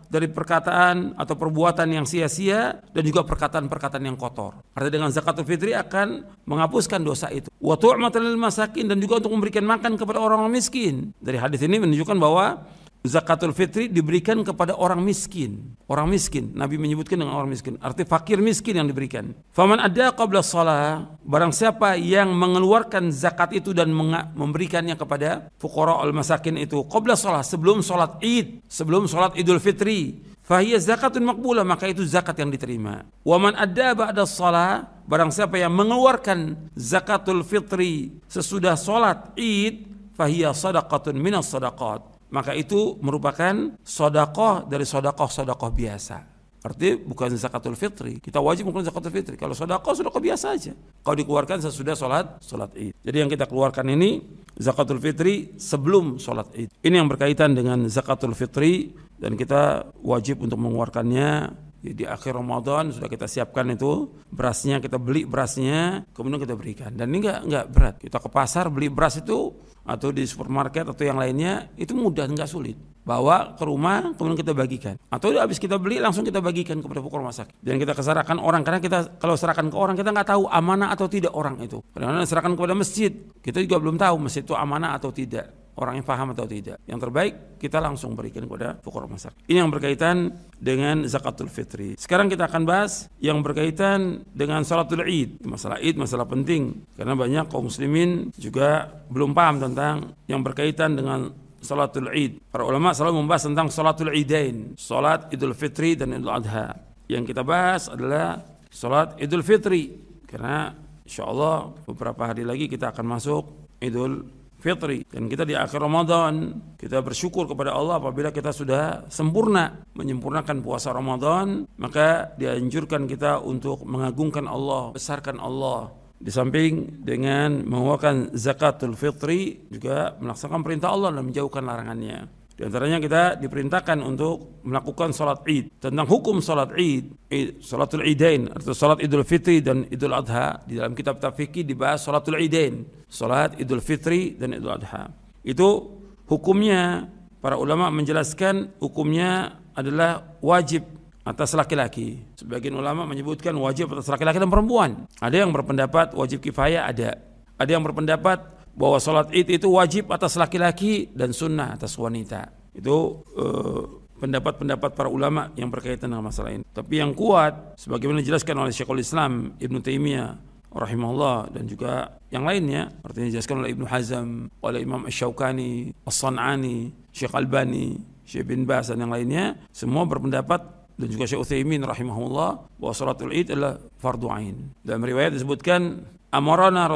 dari 0.08 0.30
perkataan 0.30 1.18
atau 1.18 1.36
perbuatan 1.36 1.88
yang 1.90 2.06
sia-sia 2.08 2.80
dan 2.94 3.04
juga 3.06 3.26
perkataan-perkataan 3.26 4.04
yang 4.06 4.18
kotor. 4.18 4.62
Artinya 4.74 5.02
dengan 5.02 5.12
zakatul 5.12 5.46
fitri 5.46 5.74
akan 5.74 6.24
menghapuskan 6.46 7.02
dosa 7.02 7.30
itu. 7.34 7.50
Wa 7.60 7.76
tu'matan 7.76 8.38
masakin 8.38 8.90
dan 8.90 8.98
juga 9.02 9.20
untuk 9.20 9.34
memberikan 9.34 9.66
makan 9.66 9.98
kepada 9.98 10.22
orang-orang 10.22 10.62
miskin. 10.62 11.12
Dari 11.20 11.42
hadis 11.42 11.62
ini 11.66 11.82
menunjukkan 11.82 12.18
bahwa 12.18 12.64
zakatul 13.06 13.54
fitri 13.56 13.88
diberikan 13.88 14.42
kepada 14.42 14.76
orang 14.76 15.02
miskin. 15.02 15.78
Orang 15.86 16.10
miskin, 16.10 16.52
Nabi 16.58 16.82
menyebutkan 16.82 17.22
dengan 17.22 17.38
orang 17.38 17.54
miskin. 17.54 17.78
Arti 17.80 18.04
fakir 18.04 18.42
miskin 18.42 18.82
yang 18.82 18.90
diberikan. 18.90 19.38
Faman 19.54 19.80
ada 19.80 20.12
qabla 20.12 20.42
salah, 20.42 21.18
barang 21.22 21.54
siapa 21.54 21.96
yang 21.96 22.34
mengeluarkan 22.34 23.14
zakat 23.14 23.54
itu 23.58 23.72
dan 23.72 23.94
memberikannya 24.34 24.98
kepada 24.98 25.54
fuqara 25.62 26.02
al 26.02 26.12
masakin 26.12 26.58
itu 26.58 26.84
qabla 26.90 27.14
salah 27.14 27.46
sebelum 27.46 27.86
salat 27.86 28.18
Id, 28.20 28.66
sebelum 28.66 29.06
salat 29.06 29.38
Idul 29.38 29.62
Fitri, 29.62 30.20
Fahiyah 30.46 30.78
zakatun 30.78 31.26
makbulah 31.26 31.66
maka 31.66 31.90
itu 31.90 32.06
zakat 32.06 32.38
yang 32.38 32.54
diterima. 32.54 33.02
Waman 33.26 33.58
ada 33.58 33.98
ba'da 33.98 34.30
salah 34.30 34.96
barang 35.10 35.34
siapa 35.34 35.58
yang 35.58 35.74
mengeluarkan 35.74 36.70
zakatul 36.78 37.42
fitri 37.42 38.22
sesudah 38.30 38.78
solat 38.78 39.34
id 39.38 39.90
fahiyah 40.14 40.54
sadaqatun 40.54 41.18
minas 41.18 41.50
sadaqat 41.50 42.15
maka 42.36 42.52
itu 42.52 43.00
merupakan 43.00 43.80
sodakoh 43.80 44.68
dari 44.68 44.84
sodakoh 44.84 45.32
sodakoh 45.32 45.72
biasa. 45.72 46.36
Artinya 46.66 46.98
bukan 47.06 47.30
zakatul 47.38 47.78
fitri. 47.78 48.18
Kita 48.18 48.42
wajib 48.42 48.66
mengeluarkan 48.66 48.90
zakatul 48.90 49.14
fitri. 49.14 49.36
Kalau 49.38 49.54
sodako, 49.54 49.94
sodako 49.94 50.18
biasa 50.18 50.46
aja. 50.58 50.74
Kalau 51.06 51.14
dikeluarkan 51.14 51.62
sesudah 51.62 51.94
sholat, 51.94 52.42
sholat 52.42 52.74
id. 52.74 52.98
Jadi 53.06 53.18
yang 53.22 53.30
kita 53.30 53.46
keluarkan 53.46 53.86
ini 53.94 54.18
zakatul 54.58 54.98
fitri 54.98 55.54
sebelum 55.62 56.18
sholat 56.18 56.50
id. 56.58 56.74
Ini 56.82 56.96
yang 56.98 57.06
berkaitan 57.06 57.54
dengan 57.54 57.86
zakatul 57.86 58.34
fitri 58.34 58.98
dan 59.22 59.38
kita 59.38 59.94
wajib 60.02 60.42
untuk 60.42 60.58
mengeluarkannya 60.58 61.54
di 61.86 62.02
akhir 62.02 62.34
Ramadan 62.34 62.90
sudah 62.90 63.06
kita 63.06 63.30
siapkan 63.30 63.70
itu 63.70 64.10
berasnya 64.34 64.82
kita 64.82 64.98
beli 64.98 65.22
berasnya 65.30 66.02
kemudian 66.18 66.42
kita 66.42 66.58
berikan 66.58 66.90
dan 66.98 67.14
ini 67.14 67.22
enggak 67.22 67.40
enggak 67.46 67.66
berat 67.70 67.96
kita 68.02 68.18
ke 68.18 68.30
pasar 68.34 68.74
beli 68.74 68.90
beras 68.90 69.22
itu 69.22 69.54
atau 69.86 70.10
di 70.10 70.26
supermarket 70.26 70.90
atau 70.90 71.04
yang 71.06 71.22
lainnya 71.22 71.70
itu 71.78 71.94
mudah 71.94 72.26
enggak 72.26 72.50
sulit. 72.50 72.76
Bawa 73.06 73.54
ke 73.54 73.62
rumah 73.70 74.18
kemudian 74.18 74.34
kita 74.34 74.58
bagikan. 74.58 74.98
Atau 75.14 75.30
habis 75.38 75.62
kita 75.62 75.78
beli 75.78 76.02
langsung 76.02 76.26
kita 76.26 76.42
bagikan 76.42 76.82
kepada 76.82 77.06
pokok 77.06 77.22
rumah 77.22 77.38
sakit. 77.38 77.62
Dan 77.62 77.78
kita 77.78 77.94
keserahkan 77.94 78.42
orang 78.42 78.66
karena 78.66 78.82
kita 78.82 79.22
kalau 79.22 79.38
serahkan 79.38 79.70
ke 79.70 79.78
orang 79.78 79.94
kita 79.94 80.10
nggak 80.10 80.34
tahu 80.34 80.50
amanah 80.50 80.90
atau 80.90 81.06
tidak 81.06 81.38
orang 81.38 81.62
itu. 81.62 81.86
Karena 81.94 82.26
serahkan 82.26 82.58
kepada 82.58 82.74
masjid. 82.74 83.14
Kita 83.46 83.62
juga 83.62 83.78
belum 83.78 84.02
tahu 84.02 84.26
masjid 84.26 84.42
itu 84.42 84.58
amanah 84.58 84.98
atau 84.98 85.14
tidak 85.14 85.65
orang 85.76 86.00
yang 86.00 86.08
paham 86.08 86.32
atau 86.32 86.48
tidak. 86.48 86.80
Yang 86.88 87.00
terbaik 87.08 87.34
kita 87.60 87.80
langsung 87.84 88.16
berikan 88.16 88.48
kepada 88.48 88.80
fukara 88.80 89.08
masak. 89.08 89.36
Ini 89.48 89.64
yang 89.64 89.72
berkaitan 89.72 90.32
dengan 90.56 91.04
zakatul 91.08 91.52
fitri. 91.52 92.00
Sekarang 92.00 92.32
kita 92.32 92.48
akan 92.48 92.64
bahas 92.64 93.12
yang 93.20 93.44
berkaitan 93.44 94.24
dengan 94.32 94.64
salatul 94.64 95.04
id. 95.04 95.44
Masalah 95.44 95.80
id 95.84 95.96
masalah 96.00 96.26
penting 96.28 96.84
karena 96.96 97.14
banyak 97.14 97.46
kaum 97.52 97.68
muslimin 97.68 98.32
juga 98.40 98.88
belum 99.12 99.36
paham 99.36 99.60
tentang 99.62 100.16
yang 100.28 100.42
berkaitan 100.42 100.96
dengan 100.96 101.32
salatul 101.66 102.14
id. 102.14 102.40
Para 102.54 102.64
ulama 102.64 102.94
selalu 102.94 103.26
membahas 103.26 103.50
tentang 103.50 103.68
salatul 103.74 104.14
idain, 104.14 104.78
salat 104.78 105.28
idul 105.34 105.58
fitri 105.58 105.98
dan 105.98 106.14
idul 106.14 106.32
adha. 106.32 106.78
Yang 107.10 107.34
kita 107.34 107.42
bahas 107.42 107.90
adalah 107.90 108.46
salat 108.70 109.18
idul 109.18 109.42
fitri 109.42 109.98
karena 110.30 110.74
insya 111.06 111.26
Allah 111.26 111.74
beberapa 111.86 112.30
hari 112.30 112.46
lagi 112.46 112.66
kita 112.70 112.94
akan 112.94 113.06
masuk 113.18 113.44
idul 113.82 114.26
fitri 114.66 115.06
dan 115.06 115.30
kita 115.30 115.46
di 115.46 115.54
akhir 115.54 115.78
Ramadan 115.78 116.58
kita 116.74 117.06
bersyukur 117.06 117.46
kepada 117.46 117.78
Allah 117.78 118.02
apabila 118.02 118.34
kita 118.34 118.50
sudah 118.50 119.06
sempurna 119.14 119.86
menyempurnakan 119.94 120.66
puasa 120.66 120.90
Ramadan 120.90 121.70
maka 121.78 122.34
dianjurkan 122.42 123.06
kita 123.06 123.46
untuk 123.46 123.86
mengagungkan 123.86 124.50
Allah 124.50 124.90
besarkan 124.98 125.38
Allah 125.38 125.94
di 126.18 126.34
samping 126.34 127.06
dengan 127.06 127.62
mengeluarkan 127.62 128.34
zakatul 128.34 128.98
fitri 128.98 129.70
juga 129.70 130.18
melaksanakan 130.18 130.66
perintah 130.66 130.90
Allah 130.90 131.14
dan 131.14 131.30
menjauhkan 131.30 131.62
larangannya 131.62 132.46
di 132.56 132.64
antaranya 132.64 133.04
kita 133.04 133.24
diperintahkan 133.36 134.00
untuk 134.00 134.64
melakukan 134.64 135.12
sholat 135.12 135.44
id. 135.44 135.76
Tentang 135.76 136.08
hukum 136.08 136.40
sholat 136.40 136.72
id, 136.80 137.12
id 137.28 137.60
sholatul 137.60 138.08
idain 138.08 138.48
atau 138.48 138.72
sholat 138.72 139.04
idul 139.04 139.28
fitri 139.28 139.60
dan 139.60 139.84
idul 139.92 140.16
adha. 140.16 140.64
Di 140.64 140.80
dalam 140.80 140.96
kitab 140.96 141.20
tafiki 141.20 141.68
dibahas 141.68 142.08
sholatul 142.08 142.40
idain. 142.40 142.88
Sholat 143.10 143.58
idul 143.62 143.82
fitri 143.82 144.36
dan 144.36 144.58
idul 144.58 144.76
adha. 144.76 145.10
Itu 145.46 146.02
hukumnya 146.26 147.06
para 147.40 147.56
ulama 147.56 147.94
menjelaskan 147.94 148.82
hukumnya 148.82 149.62
adalah 149.78 150.38
wajib 150.42 150.86
atas 151.26 151.58
laki-laki. 151.58 152.22
Sebagian 152.38 152.78
ulama 152.78 153.06
menyebutkan 153.10 153.54
wajib 153.58 153.94
atas 153.94 154.10
laki-laki 154.10 154.38
dan 154.38 154.50
perempuan. 154.50 155.10
Ada 155.18 155.46
yang 155.46 155.52
berpendapat 155.54 156.14
wajib 156.14 156.42
kifayah 156.42 156.86
ada. 156.86 157.18
Ada 157.58 157.70
yang 157.78 157.84
berpendapat 157.86 158.56
bahwa 158.76 158.98
sholat 159.00 159.32
id 159.34 159.50
itu 159.58 159.68
wajib 159.72 160.12
atas 160.14 160.38
laki-laki 160.38 161.10
dan 161.16 161.34
sunnah 161.34 161.74
atas 161.74 161.98
wanita. 161.98 162.52
Itu 162.76 163.26
eh, 163.34 163.84
pendapat-pendapat 164.20 164.96
para 164.96 165.10
ulama 165.10 165.52
yang 165.60 165.72
berkaitan 165.74 166.12
dengan 166.14 166.28
masalah 166.28 166.56
ini. 166.56 166.64
Tapi 166.72 166.94
yang 167.02 167.12
kuat, 167.18 167.80
sebagaimana 167.80 168.24
dijelaskan 168.24 168.56
oleh 168.62 168.72
Syekhul 168.72 169.02
Islam 169.02 169.56
Ibn 169.60 169.76
Taimiyah 169.82 170.55
rahimahullah 170.76 171.56
dan 171.56 171.66
juga 171.66 172.20
yang 172.30 172.44
lainnya, 172.44 172.92
artinya 173.02 173.32
dijelaskan 173.32 173.64
oleh 173.64 173.72
Ibnu 173.72 173.86
Hazm, 173.88 174.30
oleh 174.60 174.80
Imam 174.84 175.08
Asy-Syaukani, 175.08 175.96
As-San'ani, 176.04 176.92
Syekh 177.16 177.32
Albani, 177.32 177.96
Syekh 178.28 178.44
bin 178.44 178.68
Bas 178.68 178.92
dan 178.92 179.00
yang 179.00 179.16
lainnya, 179.16 179.56
semua 179.72 180.04
berpendapat 180.04 180.62
dan 181.00 181.08
juga 181.12 181.28
Syekh 181.28 181.44
Utsaimin 181.48 181.84
rahimahullah 181.84 182.80
bahwa 182.80 182.94
salatul 182.96 183.32
Id 183.32 183.56
adalah 183.56 183.80
fardu 184.00 184.28
ain. 184.32 184.76
Dalam 184.84 185.04
riwayat 185.04 185.36
disebutkan 185.36 186.04
amarana 186.32 186.92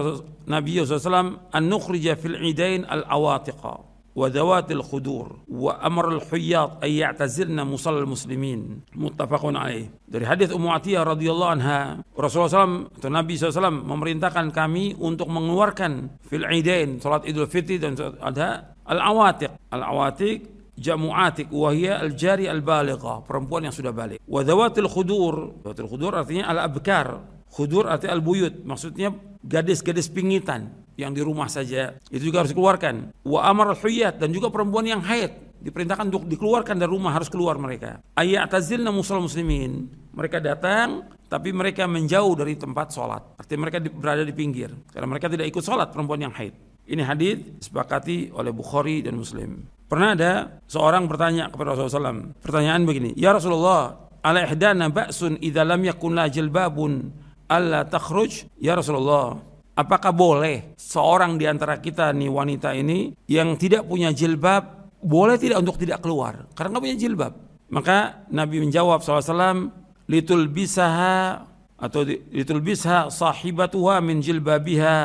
Nabi 0.48 0.80
SAW 0.84 1.40
an 1.52 1.64
nukhrija 1.68 2.20
fil 2.20 2.36
idain 2.44 2.84
al 2.88 3.08
awatiqa 3.08 3.89
wa 4.16 5.72
amar 5.80 6.06
al 6.10 6.22
huyyat 6.22 6.82
ay 6.82 7.02
ya'tazilna 7.02 7.64
musallal 7.64 8.10
muslimin. 8.10 8.82
Muttafaqun 8.98 9.56
alaih. 9.56 9.90
Dari 10.10 10.26
hadis 10.26 10.50
Ummu 10.50 10.70
Atiyah 10.74 11.06
radhiyallahu 11.06 11.52
anha 11.54 12.02
Rasulullah 12.18 12.66
SAW 12.66 12.90
atau 12.90 13.10
Nabi 13.10 13.34
SAW 13.38 13.72
memerintahkan 13.72 14.50
kami 14.50 14.98
untuk 14.98 15.30
mengeluarkan 15.30 16.22
fil 16.26 16.46
idain 16.50 16.98
salat 16.98 17.30
Idul 17.30 17.48
Fitri 17.48 17.78
dan 17.78 17.94
ada 18.20 18.76
al 18.90 19.00
awatiq 19.00 19.52
al 19.70 19.84
awatiq 19.86 20.38
jamu 20.80 21.14
atik 21.14 21.52
wahia 21.54 22.02
al 22.02 22.18
jari 22.18 22.50
al 22.50 22.66
baligha 22.66 23.22
perempuan 23.24 23.70
yang 23.70 23.76
sudah 23.76 23.94
balik. 23.94 24.20
Wa 24.26 24.42
dawatil 24.42 24.90
khudur 24.90 25.62
dawatil 25.62 25.88
khudur 25.88 26.12
artinya 26.18 26.50
al 26.50 26.66
abkar 26.66 27.40
Khudur 27.50 27.90
arti 27.90 28.06
al-buyut, 28.06 28.62
maksudnya 28.62 29.10
gadis-gadis 29.42 30.14
pingitan 30.14 30.70
yang 31.00 31.16
di 31.16 31.24
rumah 31.24 31.48
saja. 31.48 31.96
Itu 32.12 32.28
juga 32.28 32.44
harus 32.44 32.52
dikeluarkan. 32.52 33.24
Wa 33.24 33.48
amar 33.48 33.72
al-huyat 33.72 34.20
dan 34.20 34.36
juga 34.36 34.52
perempuan 34.52 34.84
yang 34.84 35.00
haid 35.00 35.64
diperintahkan 35.64 36.12
untuk 36.12 36.28
dikeluarkan 36.28 36.76
dari 36.76 36.92
rumah 36.92 37.16
harus 37.16 37.32
keluar 37.32 37.56
mereka. 37.56 38.04
Ayat 38.20 38.52
tazilna 38.52 38.92
musal 38.92 39.24
muslimin. 39.24 39.88
Mereka 40.12 40.44
datang 40.44 41.08
tapi 41.32 41.56
mereka 41.56 41.88
menjauh 41.88 42.36
dari 42.36 42.60
tempat 42.60 42.92
sholat. 42.92 43.40
Artinya 43.40 43.70
mereka 43.70 43.80
berada 43.88 44.28
di 44.28 44.36
pinggir 44.36 44.76
karena 44.92 45.08
mereka 45.08 45.32
tidak 45.32 45.48
ikut 45.48 45.64
sholat 45.64 45.96
perempuan 45.96 46.28
yang 46.28 46.36
haid. 46.36 46.52
Ini 46.90 47.06
hadis 47.06 47.64
disepakati 47.64 48.34
oleh 48.34 48.52
Bukhari 48.52 49.06
dan 49.06 49.16
Muslim. 49.16 49.62
Pernah 49.86 50.10
ada 50.18 50.34
seorang 50.66 51.06
bertanya 51.06 51.54
kepada 51.54 51.78
Rasulullah 51.78 52.14
SAW. 52.14 52.34
Pertanyaan 52.42 52.82
begini, 52.86 53.14
Ya 53.14 53.30
Rasulullah, 53.30 54.10
ala 54.26 54.46
ihdana 54.46 54.90
ba'sun 54.90 55.38
idza 55.38 55.64
lam 55.64 55.82
yakun 55.86 56.18
jilbabun 56.18 57.14
Allah 57.50 57.82
takhruj 57.90 58.46
ya 58.62 58.78
Rasulullah 58.78 59.42
apakah 59.80 60.12
boleh 60.12 60.76
seorang 60.76 61.40
di 61.40 61.48
antara 61.48 61.80
kita 61.80 62.12
nih 62.12 62.28
wanita 62.28 62.76
ini 62.76 63.16
yang 63.32 63.56
tidak 63.56 63.88
punya 63.88 64.12
jilbab 64.12 64.92
boleh 65.00 65.40
tidak 65.40 65.64
untuk 65.64 65.80
tidak 65.80 66.04
keluar? 66.04 66.52
Karena 66.52 66.76
nggak 66.76 66.84
punya 66.84 66.98
jilbab. 67.00 67.34
Maka 67.72 68.28
Nabi 68.28 68.60
menjawab 68.60 69.00
SAW 69.00 69.72
litul 70.12 70.52
bisaha 70.52 71.48
atau 71.80 72.04
litul 72.04 72.60
bisha 72.60 73.08
sahibatuha 73.08 74.04
min 74.04 74.20
jilbabiha 74.20 74.98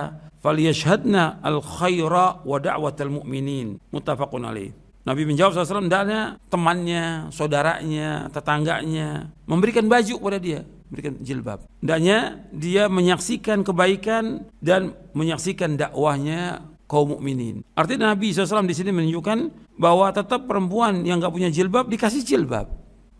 falyashhadna 0.42 1.38
al 1.44 1.62
khaira 1.62 2.42
wa 2.42 2.58
da'watal 2.58 3.22
mu'minin. 3.22 3.78
Muttafaqun 3.94 4.42
alaih. 4.42 4.74
Nabi 5.04 5.28
menjawab 5.28 5.52
SAW, 5.52 5.84
hendaknya 5.84 6.40
temannya, 6.48 7.28
saudaranya, 7.28 8.32
tetangganya. 8.32 9.28
Memberikan 9.44 9.84
baju 9.84 10.16
kepada 10.16 10.40
dia 10.40 10.64
berikan 10.88 11.16
jilbab. 11.20 11.64
Hendaknya 11.80 12.44
dia 12.52 12.86
menyaksikan 12.86 13.64
kebaikan 13.64 14.46
dan 14.60 14.94
menyaksikan 15.16 15.80
dakwahnya 15.80 16.64
kaum 16.84 17.16
mukminin. 17.16 17.64
Artinya 17.74 18.12
Nabi 18.12 18.30
SAW 18.30 18.68
di 18.68 18.76
sini 18.76 18.92
menunjukkan 18.92 19.38
bahwa 19.80 20.12
tetap 20.14 20.46
perempuan 20.46 21.02
yang 21.02 21.18
nggak 21.18 21.32
punya 21.32 21.50
jilbab 21.50 21.90
dikasih 21.90 22.22
jilbab, 22.22 22.70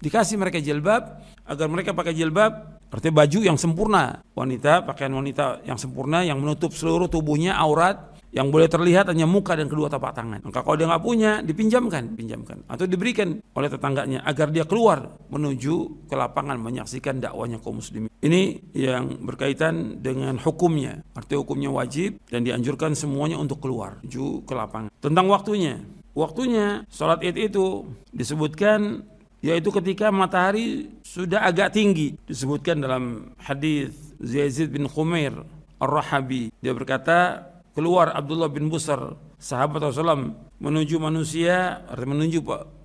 dikasih 0.04 0.38
mereka 0.38 0.60
jilbab 0.60 1.24
agar 1.48 1.66
mereka 1.66 1.90
pakai 1.96 2.14
jilbab. 2.14 2.76
Artinya 2.94 3.26
baju 3.26 3.38
yang 3.42 3.58
sempurna, 3.58 4.22
wanita 4.38 4.86
pakaian 4.86 5.10
wanita 5.10 5.66
yang 5.66 5.74
sempurna 5.74 6.22
yang 6.22 6.38
menutup 6.38 6.70
seluruh 6.70 7.10
tubuhnya 7.10 7.58
aurat 7.58 8.13
yang 8.34 8.50
boleh 8.50 8.66
terlihat 8.66 9.14
hanya 9.14 9.30
muka 9.30 9.54
dan 9.54 9.70
kedua 9.70 9.86
tapak 9.86 10.10
tangan. 10.10 10.42
Maka 10.42 10.66
kalau 10.66 10.74
dia 10.74 10.90
nggak 10.90 11.04
punya, 11.06 11.38
dipinjamkan, 11.46 12.18
pinjamkan 12.18 12.66
atau 12.66 12.84
diberikan 12.84 13.38
oleh 13.54 13.70
tetangganya 13.70 14.26
agar 14.26 14.50
dia 14.50 14.66
keluar 14.66 15.06
menuju 15.30 16.06
ke 16.10 16.14
lapangan 16.18 16.58
menyaksikan 16.58 17.22
dakwanya 17.22 17.62
kaum 17.62 17.78
muslimin. 17.78 18.10
Ini 18.18 18.74
yang 18.74 19.22
berkaitan 19.22 20.02
dengan 20.02 20.34
hukumnya. 20.42 21.06
Arti 21.14 21.38
hukumnya 21.38 21.70
wajib 21.70 22.18
dan 22.26 22.42
dianjurkan 22.42 22.98
semuanya 22.98 23.38
untuk 23.38 23.62
keluar 23.62 24.02
menuju 24.02 24.42
ke 24.42 24.52
lapangan. 24.52 24.90
Tentang 24.98 25.30
waktunya, 25.30 25.78
waktunya 26.18 26.82
sholat 26.90 27.22
id 27.22 27.38
itu 27.38 27.86
disebutkan 28.10 29.06
yaitu 29.44 29.68
ketika 29.68 30.08
matahari 30.08 30.88
sudah 31.04 31.44
agak 31.44 31.76
tinggi 31.76 32.16
disebutkan 32.24 32.80
dalam 32.80 33.36
hadis 33.36 33.92
Zaid 34.16 34.72
bin 34.72 34.88
Khumair 34.88 35.36
Ar-Rahabi 35.76 36.48
dia 36.64 36.72
berkata 36.72 37.44
keluar 37.74 38.14
Abdullah 38.14 38.48
bin 38.48 38.70
Busar 38.70 39.18
sahabat 39.36 39.90
Rasulullah 39.90 40.18
menuju 40.62 40.96
manusia 41.02 41.84
menuju 41.90 42.40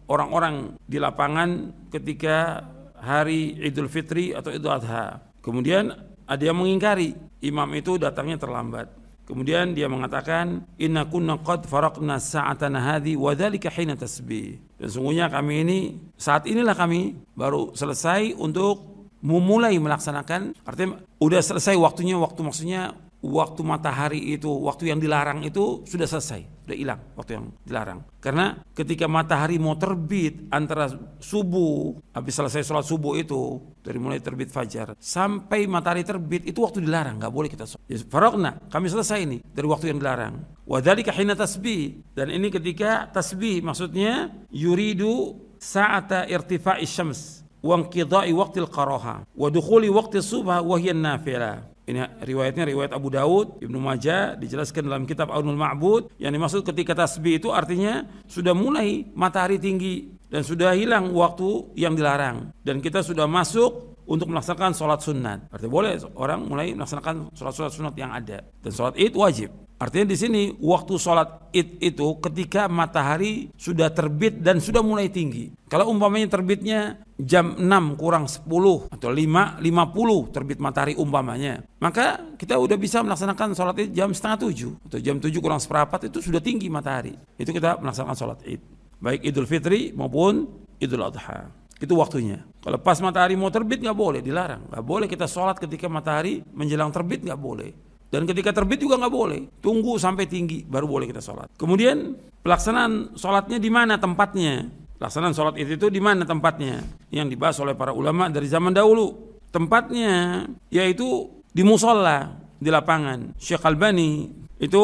orang-orang 0.10 0.75
di 0.84 0.98
lapangan 0.98 1.72
ketika 1.93 2.65
hari 3.00 3.55
Idul 3.62 3.88
Fitri 3.88 4.36
atau 4.36 4.51
Idul 4.51 4.74
Adha. 4.74 5.22
Kemudian 5.39 5.93
ada 6.27 6.43
yang 6.43 6.60
mengingkari 6.60 7.15
imam 7.46 7.69
itu 7.77 7.96
datangnya 7.96 8.36
terlambat. 8.41 9.00
Kemudian 9.29 9.77
dia 9.77 9.86
mengatakan, 9.86 10.65
Inna 10.81 11.05
kunna 11.05 11.38
qad 11.38 11.69
faraqna 11.69 12.17
sa'atana 12.17 12.81
hadhi 12.81 13.13
wa 13.13 13.38
dhalika 13.38 13.69
hina 13.69 13.93
tasbih. 13.93 14.58
Dan 14.81 14.89
sungguhnya 14.89 15.29
kami 15.29 15.62
ini, 15.62 15.79
saat 16.17 16.50
inilah 16.50 16.74
kami 16.74 17.13
baru 17.38 17.69
selesai 17.77 18.34
untuk 18.34 19.05
memulai 19.22 19.77
melaksanakan, 19.77 20.58
artinya 20.65 20.98
udah 21.22 21.41
selesai 21.46 21.77
waktunya, 21.77 22.17
waktu 22.17 22.41
maksudnya 22.41 22.98
waktu 23.19 23.61
matahari 23.67 24.19
itu, 24.35 24.47
waktu 24.47 24.91
yang 24.91 24.99
dilarang 24.99 25.43
itu 25.43 25.83
sudah 25.83 26.07
selesai, 26.07 26.63
sudah 26.63 26.77
hilang 26.77 26.99
waktu 27.19 27.35
yang 27.35 27.45
dilarang. 27.67 27.99
Karena 28.23 28.55
ketika 28.71 29.11
matahari 29.11 29.59
mau 29.59 29.75
terbit 29.75 30.47
antara 30.51 30.88
subuh, 31.19 31.99
habis 32.15 32.33
selesai 32.35 32.63
sholat 32.63 32.88
subuh 32.88 33.19
itu, 33.19 33.59
dari 33.83 33.99
mulai 33.99 34.23
terbit 34.23 34.51
fajar, 34.51 34.95
sampai 34.95 35.67
matahari 35.67 36.07
terbit 36.07 36.47
itu 36.47 36.63
waktu 36.63 36.79
dilarang, 36.79 37.19
nggak 37.19 37.33
boleh 37.33 37.49
kita 37.51 37.67
sholat. 37.67 37.83
Ya, 37.91 37.99
farokna, 38.07 38.51
kami 38.71 38.88
selesai 38.88 39.19
ini 39.19 39.38
dari 39.43 39.67
waktu 39.67 39.91
yang 39.91 39.99
dilarang. 39.99 40.39
Wadhalika 40.63 41.11
hina 41.11 41.33
tasbih. 41.33 42.13
Dan 42.13 42.29
ini 42.29 42.53
ketika 42.53 43.09
tasbih, 43.09 43.65
maksudnya 43.65 44.29
yuridu 44.53 45.35
sa'ata 45.59 46.29
irtifa'i 46.29 46.88
syams 46.88 47.43
wa 47.59 47.75
inqidai 47.75 48.31
waqtil 48.31 48.71
qaraha 48.71 49.27
wa 49.27 49.47
dukhuli 49.51 49.91
waqti 49.91 50.23
subha 50.23 50.63
wa 50.63 50.79
hiya 50.79 50.95
nafilah 50.95 51.67
ini 51.89 52.05
riwayatnya 52.22 52.69
riwayat 52.69 52.93
Abu 52.93 53.10
Daud, 53.10 53.58
Ibnu 53.65 53.81
Majah 53.81 54.38
dijelaskan 54.38 54.86
dalam 54.86 55.03
kitab 55.10 55.34
Aunul 55.34 55.58
Ma'bud. 55.58 56.13
Yang 56.22 56.31
dimaksud 56.38 56.62
ketika 56.69 56.93
tasbih 56.93 57.41
itu 57.41 57.50
artinya 57.50 58.05
sudah 58.29 58.53
mulai 58.53 59.10
matahari 59.17 59.58
tinggi 59.58 60.13
dan 60.29 60.46
sudah 60.46 60.77
hilang 60.77 61.10
waktu 61.17 61.74
yang 61.74 61.98
dilarang 61.98 62.53
dan 62.62 62.77
kita 62.79 63.01
sudah 63.01 63.25
masuk 63.25 63.98
untuk 64.10 64.29
melaksanakan 64.29 64.74
sholat 64.74 65.00
sunat. 65.05 65.39
Artinya 65.53 65.74
boleh 65.74 65.93
orang 66.17 66.39
mulai 66.46 66.74
melaksanakan 66.74 67.29
sholat-sholat 67.34 67.74
sunat 67.74 67.93
yang 67.98 68.10
ada 68.10 68.41
dan 68.41 68.72
sholat 68.74 68.98
id 68.98 69.13
wajib. 69.13 69.50
Artinya 69.79 70.12
di 70.12 70.17
sini 70.19 70.41
waktu 70.59 71.00
sholat 71.00 71.55
id 71.55 71.79
itu 71.79 72.07
ketika 72.19 72.67
matahari 72.67 73.48
sudah 73.55 73.88
terbit 73.95 74.43
dan 74.43 74.59
sudah 74.59 74.83
mulai 74.83 75.07
tinggi. 75.07 75.55
Kalau 75.71 75.88
umpamanya 75.88 76.27
terbitnya 76.36 77.00
jam 77.15 77.55
6 77.55 77.95
kurang 77.95 78.27
10 78.27 78.43
atau 78.91 79.07
5, 79.07 79.63
50 79.63 80.36
terbit 80.36 80.59
matahari 80.59 81.00
umpamanya. 81.00 81.63
Maka 81.79 82.36
kita 82.36 82.59
udah 82.59 82.75
bisa 82.75 83.00
melaksanakan 83.07 83.55
sholat 83.55 83.79
id 83.79 83.95
jam 83.95 84.12
setengah 84.12 84.51
7 84.51 84.91
atau 84.91 85.00
jam 85.00 85.15
7 85.15 85.31
kurang 85.39 85.63
seperempat 85.63 86.12
itu 86.12 86.19
sudah 86.19 86.43
tinggi 86.43 86.67
matahari. 86.67 87.15
Itu 87.39 87.55
kita 87.55 87.79
melaksanakan 87.79 88.17
sholat 88.19 88.39
id. 88.51 88.59
Baik 89.00 89.24
idul 89.24 89.48
fitri 89.48 89.95
maupun 89.95 90.43
idul 90.83 91.07
adha. 91.07 91.55
Itu 91.79 91.95
waktunya. 91.95 92.43
Kalau 92.59 92.83
pas 92.83 93.00
matahari 93.00 93.39
mau 93.39 93.48
terbit 93.48 93.79
nggak 93.79 93.95
boleh, 93.95 94.19
dilarang. 94.19 94.67
Nggak 94.67 94.83
boleh 94.83 95.07
kita 95.07 95.24
sholat 95.31 95.55
ketika 95.55 95.88
matahari 95.88 96.43
menjelang 96.51 96.91
terbit 96.91 97.24
nggak 97.24 97.39
boleh. 97.39 97.71
Dan 98.09 98.25
ketika 98.25 98.49
terbit 98.49 98.81
juga 98.81 98.97
nggak 98.97 99.13
boleh. 99.13 99.41
Tunggu 99.61 99.97
sampai 100.01 100.25
tinggi 100.25 100.65
baru 100.65 100.89
boleh 100.89 101.05
kita 101.05 101.21
sholat. 101.21 101.49
Kemudian 101.55 102.17
pelaksanaan 102.41 103.13
sholatnya 103.13 103.61
di 103.61 103.69
mana 103.69 104.01
tempatnya? 104.01 104.65
Pelaksanaan 104.97 105.33
sholat 105.37 105.55
itu, 105.61 105.77
itu 105.77 105.87
di 105.93 106.01
mana 106.01 106.25
tempatnya? 106.25 106.81
Yang 107.13 107.37
dibahas 107.37 107.57
oleh 107.61 107.77
para 107.77 107.93
ulama 107.93 108.27
dari 108.27 108.49
zaman 108.49 108.73
dahulu. 108.73 109.37
Tempatnya 109.53 110.45
yaitu 110.73 111.29
di 111.53 111.61
musola 111.61 112.33
di 112.57 112.69
lapangan. 112.73 113.37
Syekh 113.37 113.61
Albani 113.65 114.25
itu 114.57 114.83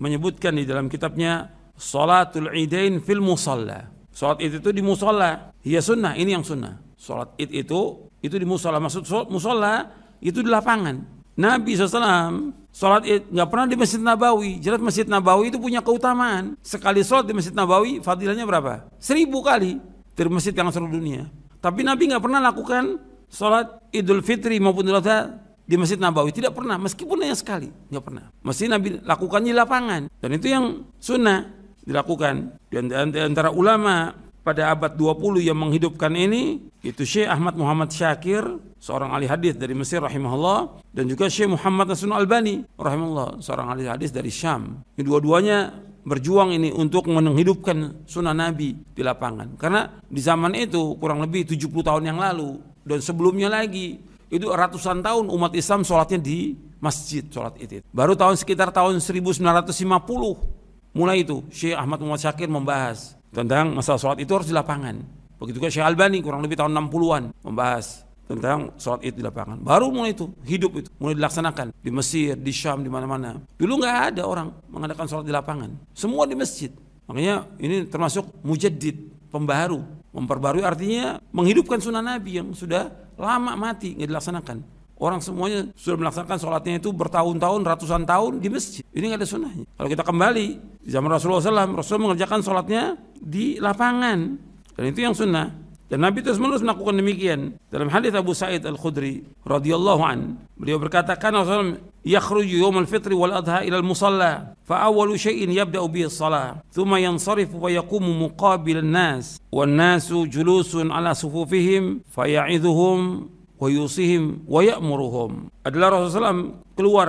menyebutkan 0.00 0.56
di 0.56 0.64
dalam 0.64 0.86
kitabnya 0.86 1.50
Salatul 1.74 2.54
Idain 2.54 3.02
fil 3.02 3.20
Musalla. 3.20 4.00
Sholat 4.14 4.38
itu 4.42 4.60
itu 4.60 4.70
di 4.74 4.82
musola. 4.82 5.54
Ya 5.64 5.80
sunnah, 5.80 6.12
ini 6.18 6.34
yang 6.34 6.44
sunnah. 6.44 6.76
Sholat 7.00 7.32
id 7.40 7.50
itu 7.56 8.10
itu 8.20 8.36
di 8.36 8.44
musola. 8.44 8.76
Maksud 8.76 9.08
musola 9.32 9.88
itu 10.20 10.44
di 10.44 10.50
lapangan. 10.52 11.00
Nabi 11.40 11.72
SAW 11.72 12.52
sholat 12.70 13.02
id 13.06 13.30
nggak 13.30 13.48
pernah 13.50 13.66
di 13.66 13.76
Masjid 13.76 14.00
Nabawi. 14.00 14.62
Jelas 14.62 14.80
Masjid 14.82 15.06
Nabawi 15.06 15.50
itu 15.50 15.58
punya 15.58 15.82
keutamaan. 15.84 16.56
Sekali 16.62 17.04
sholat 17.04 17.26
di 17.26 17.34
Masjid 17.36 17.54
Nabawi, 17.54 18.00
fadilahnya 18.00 18.46
berapa? 18.46 18.88
Seribu 18.98 19.42
kali 19.44 19.78
dari 20.14 20.30
masjid 20.30 20.54
yang 20.54 20.70
seluruh 20.72 20.94
dunia. 20.96 21.28
Tapi 21.60 21.84
Nabi 21.84 22.08
nggak 22.08 22.22
pernah 22.24 22.40
lakukan 22.40 22.98
sholat 23.28 23.84
Idul 23.92 24.24
Fitri 24.24 24.56
maupun 24.58 24.88
Idul 24.88 24.98
Adha 24.98 25.36
di 25.68 25.76
Masjid 25.78 26.00
Nabawi. 26.00 26.34
Tidak 26.34 26.50
pernah, 26.50 26.80
meskipun 26.80 27.22
hanya 27.22 27.36
sekali. 27.36 27.70
Nggak 27.70 28.04
pernah. 28.04 28.24
Mesti 28.42 28.64
Nabi 28.66 28.88
lakukan 29.06 29.40
di 29.44 29.52
lapangan. 29.54 30.10
Dan 30.18 30.30
itu 30.34 30.50
yang 30.50 30.88
sunnah 30.98 31.46
dilakukan. 31.84 32.58
Dan 32.72 32.90
antara 33.14 33.54
ulama 33.54 34.10
pada 34.40 34.72
abad 34.72 34.96
20 34.96 35.44
yang 35.44 35.58
menghidupkan 35.58 36.12
ini 36.16 36.64
itu 36.80 37.04
Syekh 37.04 37.28
Ahmad 37.28 37.56
Muhammad 37.56 37.92
Syakir 37.92 38.42
seorang 38.80 39.12
ahli 39.12 39.28
hadis 39.28 39.54
dari 39.60 39.76
Mesir 39.76 40.00
rahimahullah 40.00 40.80
dan 40.96 41.04
juga 41.04 41.28
Syekh 41.28 41.52
Muhammad 41.52 41.92
Hasan 41.92 42.12
Albani 42.16 42.64
rahimahullah 42.80 43.44
seorang 43.44 43.76
ahli 43.76 43.84
hadis 43.84 44.10
dari 44.10 44.32
Syam. 44.32 44.80
Dua-duanya 44.96 45.76
berjuang 46.00 46.56
ini 46.56 46.72
untuk 46.72 47.06
menghidupkan 47.12 48.08
sunnah 48.08 48.32
Nabi 48.32 48.72
di 48.72 49.02
lapangan. 49.04 49.60
Karena 49.60 50.00
di 50.08 50.20
zaman 50.24 50.56
itu 50.56 50.96
kurang 50.96 51.20
lebih 51.20 51.44
70 51.44 51.68
tahun 51.84 52.08
yang 52.08 52.18
lalu 52.18 52.56
dan 52.88 53.04
sebelumnya 53.04 53.52
lagi 53.52 54.00
itu 54.30 54.46
ratusan 54.48 55.04
tahun 55.04 55.28
umat 55.28 55.52
Islam 55.52 55.84
sholatnya 55.84 56.16
di 56.22 56.56
masjid 56.80 57.26
sholat 57.28 57.60
itu. 57.60 57.84
Baru 57.92 58.16
tahun 58.16 58.40
sekitar 58.40 58.72
tahun 58.72 59.02
1950 59.04 60.59
mulai 60.94 61.22
itu 61.22 61.42
Syekh 61.50 61.76
Ahmad 61.76 61.98
Muhammad 62.02 62.22
Syakir 62.22 62.48
membahas 62.50 63.14
tentang 63.30 63.74
masalah 63.74 63.98
sholat 63.98 64.18
itu 64.18 64.30
harus 64.34 64.48
di 64.50 64.54
lapangan. 64.54 64.98
Begitu 65.40 65.56
juga 65.62 65.70
Syekh 65.72 65.86
Albani 65.86 66.18
kurang 66.20 66.44
lebih 66.44 66.58
tahun 66.58 66.74
60-an 66.76 67.32
membahas 67.40 68.04
tentang 68.30 68.70
sholat 68.78 69.02
itu 69.02 69.18
di 69.18 69.24
lapangan. 69.26 69.58
Baru 69.58 69.90
mulai 69.90 70.14
itu 70.14 70.30
hidup 70.46 70.78
itu 70.78 70.88
mulai 71.02 71.18
dilaksanakan 71.18 71.74
di 71.74 71.90
Mesir, 71.90 72.38
di 72.38 72.52
Syam, 72.54 72.86
di 72.86 72.90
mana-mana. 72.90 73.42
Dulu 73.58 73.72
nggak 73.82 73.96
ada 74.14 74.22
orang 74.26 74.54
mengadakan 74.70 75.06
sholat 75.10 75.26
di 75.26 75.34
lapangan, 75.34 75.70
semua 75.90 76.26
di 76.30 76.38
masjid. 76.38 76.70
Makanya 77.10 77.50
ini 77.58 77.90
termasuk 77.90 78.30
mujaddid, 78.46 79.10
pembaru, 79.34 79.82
memperbarui 80.14 80.62
artinya 80.62 81.18
menghidupkan 81.34 81.82
sunnah 81.82 82.02
Nabi 82.02 82.38
yang 82.38 82.54
sudah 82.54 82.86
lama 83.18 83.58
mati 83.58 83.98
nggak 83.98 84.08
dilaksanakan. 84.10 84.79
Orang 85.00 85.24
semuanya 85.24 85.64
sudah 85.80 85.96
melaksanakan 85.96 86.36
sholatnya 86.36 86.76
itu 86.76 86.92
bertahun-tahun, 86.92 87.60
ratusan 87.64 88.04
tahun 88.04 88.32
di 88.36 88.52
masjid. 88.52 88.84
Ini 88.92 89.08
nggak 89.08 89.20
ada 89.24 89.28
sunnahnya. 89.28 89.64
Kalau 89.64 89.88
kita 89.88 90.04
kembali 90.04 90.46
di 90.84 90.90
zaman 90.92 91.08
Rasulullah 91.08 91.40
SAW, 91.40 91.72
Rasulullah 91.72 92.04
mengerjakan 92.12 92.40
sholatnya 92.44 93.00
di 93.16 93.56
lapangan. 93.56 94.36
Dan 94.76 94.84
itu 94.84 95.00
yang 95.00 95.16
sunnah. 95.16 95.56
Dan 95.90 96.06
Nabi 96.06 96.22
terus 96.22 96.38
menerus 96.38 96.62
melakukan 96.62 97.00
demikian. 97.00 97.58
Dalam 97.72 97.90
hadis 97.90 98.14
Abu 98.14 98.30
Sa'id 98.30 98.62
Al-Khudri 98.62 99.26
radhiyallahu 99.42 100.02
an, 100.06 100.38
beliau 100.54 100.78
berkata, 100.78 101.18
"Kan 101.18 101.34
Rasulullah 101.34 101.82
yakhruju 102.06 102.62
yawm 102.62 102.78
al-fitr 102.78 103.10
wal 103.16 103.34
adha 103.34 103.66
ila 103.66 103.82
al-musalla, 103.82 104.54
fa 104.62 104.86
awwalu 104.86 105.18
shay'in 105.18 105.50
yabda'u 105.50 105.90
bihi 105.90 106.06
as-salah, 106.06 106.62
thumma 106.70 107.02
yansarifu 107.02 107.58
wa 107.58 107.72
yaqumu 107.72 108.06
muqabil 108.06 108.84
an-nas, 108.84 109.42
wan 109.50 109.74
nasu 109.74 110.30
julusun 110.30 110.94
ala 110.94 111.10
sufufihim, 111.10 112.06
fa 112.06 112.28
ya'idhuhum 112.28 113.39
wa 113.60 113.68
yusihim 113.68 114.48
wa 114.48 114.64
ya'muruhum. 114.64 115.52
Adalah 115.62 116.00
Rasulullah 116.00 116.56
keluar 116.72 117.08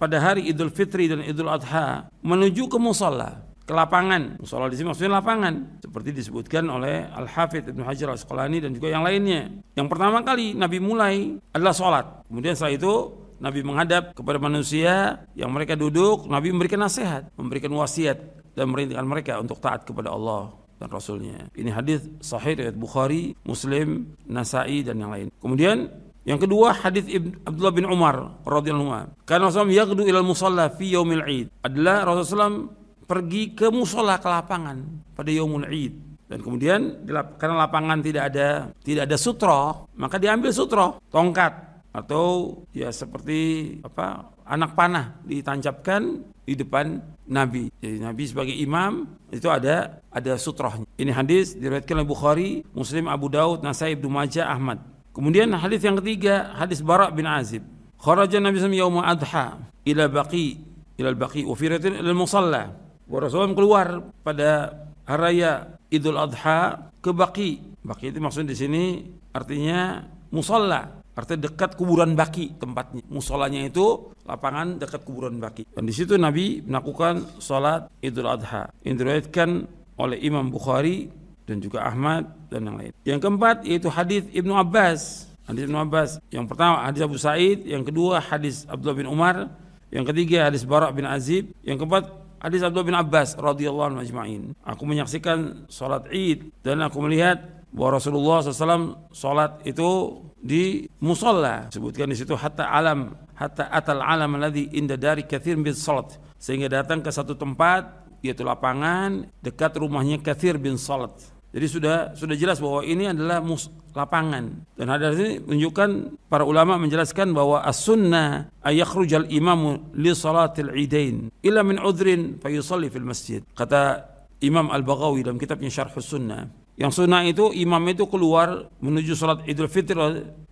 pada 0.00 0.16
hari 0.16 0.48
Idul 0.48 0.72
Fitri 0.72 1.12
dan 1.12 1.20
Idul 1.20 1.52
Adha 1.52 2.08
menuju 2.24 2.72
ke 2.72 2.80
musalla, 2.80 3.44
ke 3.68 3.72
lapangan. 3.76 4.40
Musalla 4.40 4.72
di 4.72 4.80
sini 4.80 4.88
maksudnya 4.88 5.20
lapangan, 5.20 5.84
seperti 5.84 6.16
disebutkan 6.16 6.64
oleh 6.72 7.04
Al 7.12 7.28
Hafidh 7.28 7.68
Ibnu 7.68 7.84
Hajar 7.84 8.08
Al 8.08 8.16
Asqalani 8.16 8.64
dan 8.64 8.72
juga 8.72 8.88
yang 8.88 9.04
lainnya. 9.04 9.52
Yang 9.76 9.88
pertama 9.92 10.24
kali 10.24 10.56
Nabi 10.56 10.80
mulai 10.80 11.36
adalah 11.52 11.76
sholat. 11.76 12.06
Kemudian 12.32 12.56
setelah 12.56 12.80
itu 12.80 12.92
Nabi 13.40 13.60
menghadap 13.60 14.16
kepada 14.16 14.40
manusia 14.40 15.24
yang 15.36 15.52
mereka 15.52 15.76
duduk, 15.76 16.28
Nabi 16.28 16.52
memberikan 16.52 16.80
nasihat, 16.80 17.28
memberikan 17.36 17.72
wasiat 17.76 18.20
dan 18.56 18.68
merintahkan 18.72 19.06
mereka 19.08 19.32
untuk 19.40 19.60
taat 19.60 19.84
kepada 19.88 20.12
Allah 20.12 20.59
dan 20.80 20.88
Rasulnya. 20.88 21.52
Ini 21.52 21.70
hadis 21.70 22.08
sahih 22.24 22.56
riwayat 22.56 22.76
Bukhari, 22.80 23.36
Muslim, 23.44 24.16
Nasai 24.24 24.80
dan 24.80 24.96
yang 24.96 25.12
lain. 25.12 25.28
Kemudian 25.36 25.92
yang 26.24 26.40
kedua 26.40 26.72
hadis 26.72 27.04
Abdullah 27.44 27.74
bin 27.76 27.84
Umar 27.84 28.40
radhiyallahu 28.48 28.88
anhu. 28.88 29.12
Karena 29.28 29.52
Rasulullah 29.52 29.84
yaghdu 29.84 30.02
ilal 30.08 30.24
musalla 30.24 30.72
fi 30.72 30.96
yaumil 30.96 31.24
Id. 31.28 31.46
Adalah 31.60 32.08
Rasulullah 32.08 32.64
pergi 33.04 33.52
ke 33.52 33.68
musola 33.68 34.16
ke 34.16 34.28
lapangan 34.28 34.80
pada 35.12 35.28
yaumul 35.28 35.68
Id. 35.68 35.94
Dan 36.30 36.46
kemudian 36.46 37.02
karena 37.36 37.66
lapangan 37.66 37.98
tidak 38.00 38.30
ada 38.30 38.70
tidak 38.86 39.10
ada 39.10 39.16
sutro, 39.18 39.90
maka 39.98 40.16
diambil 40.16 40.54
sutro, 40.54 41.02
tongkat 41.10 41.70
atau 41.90 42.54
ya 42.70 42.94
seperti 42.94 43.74
apa 43.82 44.30
anak 44.50 44.74
panah 44.74 45.22
ditancapkan 45.22 46.26
di 46.42 46.58
depan 46.58 46.98
Nabi. 47.30 47.70
Jadi 47.78 48.02
Nabi 48.02 48.24
sebagai 48.26 48.56
imam 48.58 49.06
itu 49.30 49.46
ada 49.46 50.02
ada 50.10 50.34
sutrohnya. 50.34 50.84
Ini 50.98 51.14
hadis 51.14 51.54
diriwayatkan 51.54 51.94
oleh 52.02 52.08
Bukhari, 52.08 52.50
Muslim, 52.74 53.06
Abu 53.06 53.30
Daud, 53.30 53.62
Nasai, 53.62 53.94
Ibnu 53.94 54.10
Majah, 54.10 54.50
Ahmad. 54.50 54.82
Kemudian 55.14 55.54
hadis 55.54 55.86
yang 55.86 55.94
ketiga, 56.02 56.50
hadis 56.58 56.82
Bara 56.82 57.14
bin 57.14 57.30
Azib. 57.30 57.62
Kharaja 58.02 58.42
Nabi 58.42 58.58
SAW 58.58 58.74
yaum 58.74 58.98
adha 58.98 59.60
ila 59.86 60.04
baqi 60.10 60.58
ila 60.98 61.14
baqi 61.14 61.46
wa 61.46 61.54
fi 61.54 61.64
ila 61.70 62.12
musalla. 62.16 62.74
Rasulullah 63.10 63.54
keluar 63.58 63.86
pada 64.22 64.70
hari 65.02 65.42
raya 65.42 65.74
Idul 65.90 66.14
Adha 66.14 66.90
ke 67.02 67.10
Baki. 67.10 67.82
Baki 67.82 68.14
itu 68.14 68.22
maksud 68.22 68.46
di 68.46 68.54
sini 68.54 69.02
artinya 69.34 70.06
musola. 70.30 70.99
Artinya 71.14 71.50
dekat 71.50 71.76
kuburan 71.76 72.16
Baki 72.16 72.56
tempatnya. 72.56 73.02
Musolanya 73.10 73.60
itu 73.66 74.14
lapangan 74.24 74.78
dekat 74.78 75.04
kuburan 75.04 75.36
Baki. 75.42 75.68
Dan 75.74 75.84
di 75.84 75.92
situ 75.92 76.16
Nabi 76.16 76.62
melakukan 76.64 77.40
sholat 77.42 77.90
Idul 78.00 78.30
Adha. 78.30 78.70
Yang 78.86 79.68
oleh 80.00 80.16
Imam 80.24 80.48
Bukhari 80.48 81.12
dan 81.44 81.60
juga 81.60 81.84
Ahmad 81.84 82.24
dan 82.48 82.64
yang 82.64 82.76
lain. 82.80 82.92
Yang 83.04 83.20
keempat 83.26 83.56
yaitu 83.68 83.92
hadis 83.92 84.24
Ibnu 84.32 84.56
Abbas. 84.56 85.28
Hadis 85.44 85.68
Ibnu 85.68 85.76
Abbas. 85.76 86.10
Yang 86.32 86.46
pertama 86.48 86.86
hadis 86.86 87.02
Abu 87.04 87.18
Said, 87.20 87.66
yang 87.66 87.84
kedua 87.84 88.22
hadis 88.22 88.64
Abdullah 88.70 88.96
bin 88.96 89.10
Umar, 89.10 89.50
yang 89.90 90.06
ketiga 90.06 90.48
hadis 90.48 90.62
Barak 90.64 90.94
bin 90.96 91.04
Azib, 91.04 91.52
yang 91.66 91.76
keempat 91.76 92.06
hadis 92.40 92.64
Abdullah 92.64 92.86
bin 92.86 92.96
Abbas 92.96 93.36
radhiyallahu 93.36 93.98
anhu. 93.98 94.54
Aku 94.64 94.82
menyaksikan 94.88 95.66
salat 95.68 96.08
Id 96.14 96.48
dan 96.64 96.80
aku 96.86 97.02
melihat 97.04 97.59
bahwa 97.70 98.02
Rasulullah 98.02 98.42
SAW 98.42 99.10
salat 99.14 99.62
itu 99.62 100.20
di 100.40 100.88
musola 100.98 101.70
sebutkan 101.70 102.10
di 102.10 102.16
situ 102.18 102.34
hatta 102.34 102.66
alam 102.66 103.14
hatta 103.38 103.70
atal 103.70 104.02
alam 104.02 104.34
alladhi 104.34 104.70
inda 104.74 104.98
dari 104.98 105.22
kathir 105.24 105.54
bin 105.58 105.74
salat. 105.74 106.18
Sehingga 106.40 106.72
datang 106.72 107.04
ke 107.04 107.12
satu 107.12 107.36
tempat 107.36 108.00
yaitu 108.24 108.44
lapangan 108.44 109.28
dekat 109.40 109.76
rumahnya 109.80 110.20
Kathir 110.20 110.60
bin 110.60 110.76
Salat. 110.76 111.12
Jadi 111.50 111.66
sudah 111.66 111.96
sudah 112.14 112.36
jelas 112.38 112.62
bahwa 112.62 112.86
ini 112.86 113.10
adalah 113.10 113.42
mus, 113.42 113.66
lapangan. 113.90 114.62
Dan 114.78 114.86
hadis 114.86 115.18
ini 115.18 115.32
menunjukkan 115.42 116.22
para 116.30 116.46
ulama 116.46 116.78
menjelaskan 116.78 117.34
bahwa 117.34 117.58
as-sunnah 117.66 118.54
ayakhrujal 118.62 119.26
imamu 119.26 119.90
li 119.98 120.14
salatil 120.14 120.70
idain 120.78 121.26
illa 121.42 121.66
min 121.66 121.82
udhrin 121.82 122.38
fayusalli 122.38 122.86
fil 122.86 123.02
masjid. 123.02 123.42
Kata 123.58 124.06
Imam 124.40 124.70
Al-Baghawi 124.70 125.26
dalam 125.26 125.42
kitabnya 125.42 125.68
Syarh 125.68 125.92
Sunnah 125.98 126.48
yang 126.80 126.88
sunnah 126.88 127.22
itu 127.28 127.52
imam 127.52 127.84
itu 127.92 128.08
keluar 128.08 128.72
menuju 128.80 129.12
salat 129.12 129.44
Idul 129.44 129.68
Fitri 129.68 130.00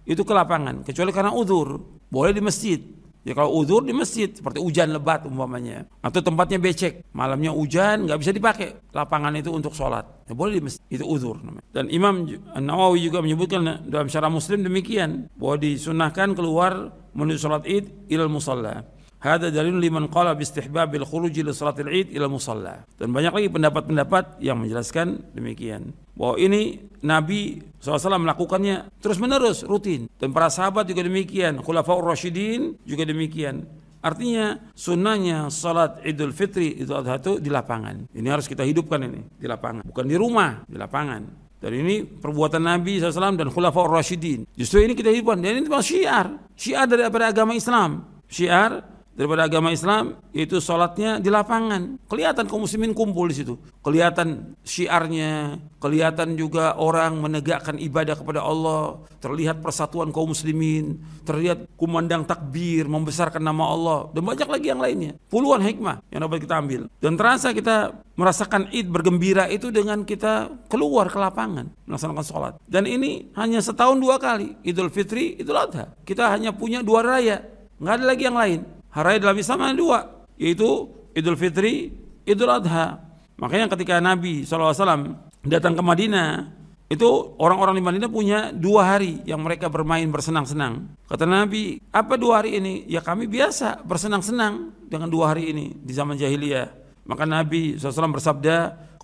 itu 0.05 0.23
ke 0.23 0.33
lapangan 0.37 0.85
kecuali 0.85 1.09
karena 1.09 1.33
udur 1.33 1.81
boleh 2.13 2.37
di 2.37 2.45
masjid 2.45 2.81
Ya 3.29 3.37
kalau 3.37 3.61
udur 3.61 3.85
di 3.85 3.93
masjid 3.93 4.33
seperti 4.33 4.57
hujan 4.57 4.89
lebat 4.89 5.29
umpamanya 5.29 5.85
atau 6.01 6.25
tempatnya 6.25 6.57
becek, 6.57 7.05
malamnya 7.13 7.53
hujan 7.53 8.09
nggak 8.09 8.19
bisa 8.25 8.33
dipakai 8.33 8.89
lapangan 8.97 9.37
itu 9.37 9.53
untuk 9.53 9.77
sholat. 9.77 10.25
Ya 10.25 10.33
boleh 10.33 10.57
di 10.57 10.63
masjid 10.65 10.81
itu 10.89 11.05
udur. 11.05 11.37
Dan 11.69 11.93
Imam 11.93 12.25
Nawawi 12.57 13.05
juga 13.05 13.21
menyebutkan 13.21 13.85
dalam 13.85 14.09
syarah 14.09 14.33
Muslim 14.33 14.65
demikian 14.65 15.29
bahwa 15.37 15.61
disunahkan 15.61 16.33
keluar 16.33 16.89
menuju 17.13 17.37
sholat 17.37 17.69
id 17.69 18.09
ilal 18.09 18.33
musalla. 18.33 18.81
Hada 19.19 19.51
dalil 19.51 19.77
liman 19.83 20.07
qala 20.07 20.33
bi 20.39 20.47
istihbabil 20.47 21.03
khuruj 21.03 21.35
li 21.35 21.51
salatil 21.51 21.91
id 21.91 22.15
ila 22.15 22.31
musalla. 22.31 22.87
Dan 22.97 23.11
banyak 23.11 23.35
lagi 23.35 23.49
pendapat-pendapat 23.51 24.39
yang 24.39 24.63
menjelaskan 24.63 25.21
demikian. 25.35 25.91
Bahwa 26.19 26.35
ini 26.37 26.83
Nabi 27.07 27.63
SAW 27.79 28.19
melakukannya 28.19 28.91
terus 28.99 29.23
menerus 29.23 29.63
rutin 29.63 30.11
dan 30.19 30.35
para 30.35 30.51
sahabat 30.51 30.91
juga 30.91 31.07
demikian 31.07 31.63
khulafaur 31.63 32.03
rasyidin 32.03 32.75
juga 32.83 33.07
demikian 33.07 33.71
Artinya 33.99 34.71
sunnahnya 34.79 35.51
salat 35.51 35.99
Idul 36.07 36.31
Fitri 36.31 36.87
itu 36.87 36.95
Adha 36.95 37.19
itu 37.19 37.43
di 37.43 37.51
lapangan. 37.51 38.07
Ini 38.15 38.29
harus 38.31 38.47
kita 38.47 38.63
hidupkan 38.63 39.03
ini 39.03 39.27
di 39.35 39.47
lapangan, 39.51 39.83
bukan 39.83 40.07
di 40.07 40.15
rumah, 40.15 40.63
di 40.71 40.79
lapangan. 40.79 41.51
Dan 41.59 41.75
ini 41.75 42.07
perbuatan 42.07 42.63
Nabi 42.63 43.03
SAW 43.03 43.35
dan 43.35 43.51
Khulafaur 43.51 43.91
Rasyidin. 43.91 44.47
Justru 44.55 44.87
ini 44.87 44.95
kita 44.95 45.11
hidupkan. 45.11 45.43
Dan 45.43 45.59
ini 45.59 45.67
syiar. 45.83 46.31
Syiar 46.55 46.87
daripada 46.87 47.35
agama 47.35 47.51
Islam. 47.51 48.07
Syiar 48.31 48.79
daripada 49.19 49.51
agama 49.51 49.75
Islam 49.75 50.23
yaitu 50.31 50.63
sholatnya 50.63 51.19
di 51.19 51.27
lapangan. 51.27 51.99
Kelihatan 52.07 52.47
kaum 52.47 52.63
muslimin 52.63 52.95
kumpul 52.95 53.27
di 53.27 53.43
situ. 53.43 53.59
Kelihatan 53.83 54.55
syiarnya, 54.63 55.59
kelihatan 55.83 56.39
juga 56.39 56.79
orang 56.79 57.19
menegakkan 57.19 57.75
ibadah 57.83 58.15
kepada 58.15 58.47
Allah, 58.47 59.03
terlihat 59.19 59.59
persatuan 59.59 60.15
kaum 60.15 60.31
muslimin, 60.31 61.03
terlihat 61.27 61.67
kumandang 61.75 62.23
takbir, 62.23 62.87
membesarkan 62.87 63.43
nama 63.43 63.75
Allah 63.75 63.99
dan 64.15 64.23
banyak 64.23 64.47
lagi 64.47 64.67
yang 64.71 64.79
lainnya. 64.79 65.19
Puluhan 65.27 65.67
hikmah 65.67 66.07
yang 66.15 66.23
dapat 66.23 66.47
kita 66.47 66.55
ambil. 66.55 66.87
Dan 67.03 67.19
terasa 67.19 67.51
kita 67.51 67.99
merasakan 68.15 68.71
Id 68.71 68.87
bergembira 68.87 69.51
itu 69.51 69.75
dengan 69.75 70.07
kita 70.07 70.47
keluar 70.71 71.11
ke 71.11 71.19
lapangan 71.19 71.67
melaksanakan 71.91 72.23
sholat. 72.27 72.55
Dan 72.71 72.87
ini 72.87 73.35
hanya 73.35 73.59
setahun 73.59 73.99
dua 73.99 74.23
kali, 74.23 74.55
Idul 74.63 74.95
Fitri, 74.95 75.35
Idul 75.43 75.59
Adha. 75.59 75.91
Kita 76.07 76.31
hanya 76.31 76.55
punya 76.55 76.87
dua 76.87 77.03
raya, 77.03 77.43
nggak 77.83 77.95
ada 77.99 78.05
lagi 78.07 78.23
yang 78.23 78.39
lain. 78.39 78.78
Hari 78.89 79.21
dalam 79.21 79.37
Islam 79.37 79.59
ada 79.65 79.75
dua, 79.77 79.99
yaitu 80.41 80.89
Idul 81.13 81.37
Fitri, 81.37 81.93
Idul 82.25 82.49
Adha. 82.49 83.05
Makanya 83.39 83.71
ketika 83.77 84.01
Nabi 84.01 84.43
SAW 84.43 85.15
datang 85.47 85.77
ke 85.77 85.83
Madinah, 85.85 86.59
itu 86.89 87.37
orang-orang 87.37 87.77
di 87.77 87.85
Madinah 87.85 88.09
punya 88.09 88.39
dua 88.49 88.97
hari 88.97 89.21
yang 89.29 89.45
mereka 89.45 89.69
bermain 89.69 90.09
bersenang-senang. 90.09 90.89
Kata 91.05 91.29
Nabi, 91.29 91.77
apa 91.93 92.17
dua 92.17 92.41
hari 92.41 92.57
ini? 92.57 92.89
Ya 92.89 93.05
kami 93.05 93.29
biasa 93.29 93.85
bersenang-senang 93.85 94.73
dengan 94.89 95.13
dua 95.13 95.37
hari 95.37 95.53
ini 95.53 95.77
di 95.77 95.93
zaman 95.93 96.17
jahiliyah. 96.17 96.73
Maka 97.05 97.29
Nabi 97.29 97.77
SAW 97.77 98.17
bersabda, 98.17 98.57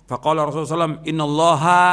Faqala 0.09 0.49
Rasulullah 0.49 0.97
SAW, 0.97 1.05
Inna 1.05 1.25
Allaha 1.25 1.85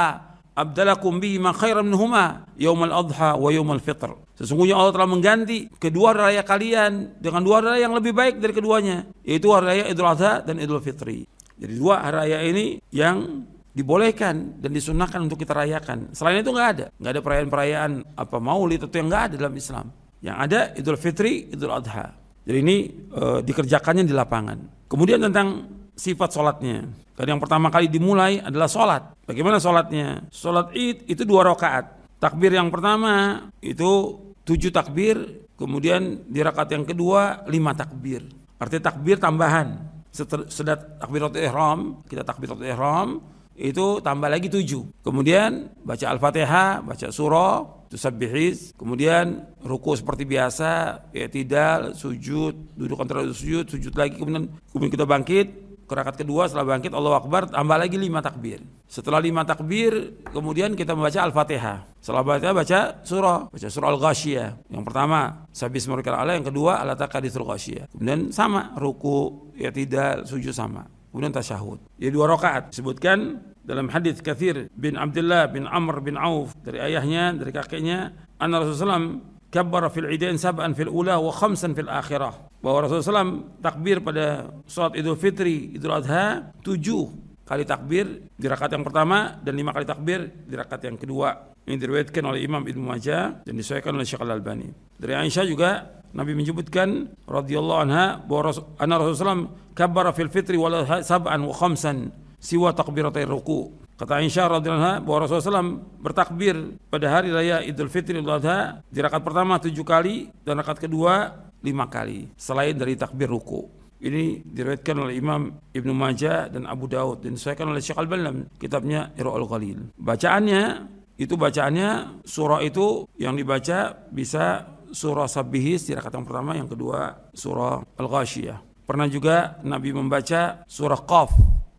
abdalakum 0.52 1.20
bihi 1.20 1.40
ma 1.40 1.56
khairan 1.56 1.88
minhuma 1.88 2.44
yaumal 2.56 2.92
adha 2.92 3.36
wa 3.36 3.48
yaumal 3.48 3.80
fitr. 3.80 4.12
Sesungguhnya 4.36 4.76
Allah 4.76 4.92
telah 4.92 5.08
mengganti 5.08 5.70
kedua 5.78 6.12
raya 6.16 6.42
kalian 6.42 7.20
dengan 7.20 7.40
dua 7.44 7.62
raya 7.62 7.86
yang 7.86 7.94
lebih 7.94 8.12
baik 8.12 8.40
dari 8.42 8.52
keduanya, 8.52 9.06
yaitu 9.22 9.52
hari 9.52 9.64
raya 9.70 9.84
Idul 9.88 10.08
Adha 10.08 10.42
dan 10.42 10.58
Idul 10.58 10.82
Fitri. 10.82 11.24
Jadi 11.56 11.74
dua 11.78 12.02
hari 12.02 12.32
raya 12.32 12.38
ini 12.42 12.82
yang 12.90 13.46
dibolehkan 13.72 14.60
dan 14.60 14.70
disunahkan 14.74 15.20
untuk 15.24 15.40
kita 15.40 15.56
rayakan. 15.56 16.12
Selain 16.12 16.44
itu 16.44 16.52
nggak 16.52 16.68
ada, 16.76 16.86
nggak 16.96 17.12
ada 17.12 17.22
perayaan-perayaan 17.24 17.92
apa 18.18 18.36
maulid 18.36 18.84
itu 18.84 18.96
yang 18.98 19.08
nggak 19.08 19.24
ada 19.32 19.34
dalam 19.40 19.54
Islam. 19.56 19.86
Yang 20.22 20.36
ada 20.38 20.60
Idul 20.76 20.98
Fitri, 21.00 21.32
Idul 21.50 21.72
Adha. 21.72 22.06
Jadi 22.42 22.58
ini 22.58 22.76
e, 23.10 23.24
dikerjakannya 23.46 24.04
di 24.06 24.14
lapangan. 24.14 24.58
Kemudian 24.90 25.22
tentang 25.22 25.66
sifat 25.96 26.30
sholatnya. 26.32 26.88
Dan 27.12 27.36
yang 27.36 27.40
pertama 27.40 27.68
kali 27.68 27.86
dimulai 27.92 28.40
adalah 28.40 28.66
sholat. 28.66 29.02
Bagaimana 29.28 29.60
sholatnya? 29.60 30.26
Sholat 30.32 30.72
id 30.72 31.06
itu 31.06 31.22
dua 31.22 31.46
rakaat. 31.52 32.16
Takbir 32.18 32.54
yang 32.54 32.70
pertama 32.70 33.46
itu 33.60 34.18
tujuh 34.42 34.70
takbir, 34.74 35.46
kemudian 35.58 36.26
di 36.26 36.40
rakaat 36.42 36.74
yang 36.74 36.84
kedua 36.86 37.46
lima 37.46 37.76
takbir. 37.76 38.24
Artinya 38.58 38.94
takbir 38.94 39.18
tambahan. 39.18 39.90
Setelah 40.12 40.76
takbiratul 41.00 41.40
ihram, 41.40 41.80
kita 42.04 42.22
takbiratul 42.22 42.68
ihram, 42.68 43.08
itu 43.56 44.00
tambah 44.00 44.28
lagi 44.28 44.48
tujuh. 44.48 45.04
Kemudian 45.04 45.72
baca 45.84 46.06
Al-Fatihah, 46.08 46.84
baca 46.84 47.08
surah, 47.12 47.84
itu 47.92 48.00
sabihis. 48.00 48.72
Kemudian 48.76 49.44
ruku 49.60 49.92
seperti 49.92 50.24
biasa, 50.24 51.04
ya 51.12 51.28
tidak, 51.28 51.92
sujud, 51.92 52.56
duduk 52.72 52.96
antara 53.04 53.28
sujud, 53.28 53.68
sujud 53.68 53.92
lagi, 53.92 54.16
kemudian 54.16 54.48
kemudian 54.72 54.92
kita 54.92 55.04
bangkit, 55.04 55.46
rakaat 55.92 56.20
kedua 56.20 56.48
setelah 56.48 56.76
bangkit 56.76 56.92
Allah 56.96 57.20
Akbar 57.20 57.48
tambah 57.48 57.76
lagi 57.76 57.96
lima 58.00 58.24
takbir. 58.24 58.64
Setelah 58.88 59.20
lima 59.20 59.44
takbir 59.44 60.24
kemudian 60.32 60.72
kita 60.76 60.96
membaca 60.96 61.20
Al-Fatihah. 61.22 62.00
Setelah 62.02 62.22
baca 62.24 62.48
baca 62.50 62.80
surah, 63.04 63.38
baca 63.48 63.68
surah 63.68 63.88
Al-Ghasyiyah. 63.94 64.72
Yang 64.72 64.82
pertama 64.88 65.46
sabis 65.54 65.84
mereka 65.86 66.16
Allah, 66.16 66.34
yang 66.34 66.48
kedua 66.48 66.82
ala 66.82 66.98
taqadithul 66.98 67.46
ghasyiyah. 67.46 67.92
Kemudian 67.94 68.34
sama 68.34 68.74
ruku 68.76 69.52
ya 69.54 69.70
tidak 69.70 70.26
sujud 70.26 70.52
sama. 70.52 70.88
Kemudian 71.12 71.30
tasyahud. 71.30 71.78
Ya 72.00 72.08
dua 72.08 72.24
rakaat 72.24 72.72
disebutkan 72.72 73.44
dalam 73.62 73.92
hadis 73.92 74.18
Kathir 74.24 74.72
bin 74.74 74.98
Abdullah 74.98 75.46
bin 75.52 75.68
Amr 75.68 76.02
bin 76.02 76.18
Auf 76.18 76.56
dari 76.64 76.82
ayahnya 76.82 77.36
dari 77.36 77.52
kakeknya 77.54 78.16
anna 78.40 78.64
Rasulullah 78.64 79.20
kabbara 79.52 79.92
fil 79.92 80.08
idain 80.08 80.40
sab'an 80.40 80.72
fil 80.72 80.88
ula 80.90 81.20
wa 81.20 81.30
khamsan 81.30 81.76
fil 81.76 81.92
akhirah. 81.92 82.51
Bahwa 82.62 82.86
Rasulullah 82.86 83.26
SAW 83.26 83.58
takbir 83.58 83.98
pada 83.98 84.54
salat 84.70 84.94
Idul 84.94 85.18
Fitri, 85.18 85.74
Idul 85.74 85.98
Adha 85.98 86.54
tujuh 86.62 87.10
kali 87.42 87.66
takbir 87.66 88.30
di 88.32 88.46
rakaat 88.46 88.78
yang 88.78 88.86
pertama 88.86 89.34
dan 89.42 89.58
lima 89.58 89.74
kali 89.74 89.82
takbir 89.82 90.30
di 90.46 90.54
rakaat 90.54 90.86
yang 90.86 90.94
kedua. 90.94 91.52
Ini 91.66 91.74
diriwayatkan 91.78 92.22
oleh 92.22 92.40
Imam 92.46 92.62
Ibnu 92.62 92.82
Majah 92.82 93.42
dan 93.42 93.54
disesuaikan 93.54 93.94
oleh 93.98 94.06
Syekh 94.06 94.22
Al-Albani. 94.22 94.70
Dari 94.94 95.14
Aisyah 95.14 95.44
juga 95.46 95.70
Nabi 96.14 96.38
menyebutkan 96.38 97.10
radhiyallahu 97.26 97.80
anha 97.82 98.22
bahwa 98.22 98.54
anna 98.78 98.94
Rasulullah 98.98 99.50
kabbara 99.74 100.14
fil 100.14 100.30
fitri 100.30 100.54
wal 100.54 100.86
sab'an 101.02 101.42
wa 101.42 101.54
khamsan 101.54 102.14
siwa 102.38 102.70
takbiratai 102.74 103.26
ruku 103.26 103.82
Kata 104.02 104.18
Aisyah 104.18 104.58
radhiyallahu 104.58 104.82
anha 104.82 104.94
bahwa 104.98 105.18
Rasulullah 105.22 105.62
SAW 105.62 105.78
bertakbir 106.02 106.74
pada 106.90 107.06
hari 107.06 107.30
raya 107.30 107.62
Idul 107.62 107.86
Fitri 107.86 108.18
Idul 108.18 108.34
Adha 108.34 108.82
di 108.90 108.98
rakaat 108.98 109.22
pertama 109.22 109.62
tujuh 109.62 109.86
kali 109.86 110.26
dan 110.42 110.58
rakaat 110.58 110.82
kedua 110.82 111.38
lima 111.62 111.88
kali 111.88 112.34
selain 112.36 112.76
dari 112.76 112.98
takbir 112.98 113.30
ruku. 113.30 113.80
Ini 114.02 114.42
diriwayatkan 114.42 114.96
oleh 114.98 115.14
Imam 115.14 115.62
Ibnu 115.70 115.94
Majah 115.94 116.50
dan 116.50 116.66
Abu 116.66 116.90
Daud 116.90 117.22
dan 117.22 117.38
disesuaikan 117.38 117.70
oleh 117.70 117.78
Syekh 117.78 118.02
Al-Balam 118.02 118.50
kitabnya 118.58 119.14
Irwaul 119.14 119.46
Ghalil. 119.46 119.94
Bacaannya 119.94 120.90
itu 121.22 121.38
bacaannya 121.38 122.20
surah 122.26 122.66
itu 122.66 123.06
yang 123.14 123.38
dibaca 123.38 123.94
bisa 124.10 124.74
surah 124.90 125.30
Sabihis 125.30 125.86
di 125.86 125.94
rakaat 125.94 126.18
yang 126.18 126.26
pertama, 126.26 126.58
yang 126.58 126.66
kedua 126.66 127.30
surah 127.30 127.86
Al-Ghasyiyah. 127.94 128.82
Pernah 128.82 129.06
juga 129.06 129.62
Nabi 129.62 129.94
membaca 129.94 130.66
surah 130.66 131.00
Qaf 131.06 131.30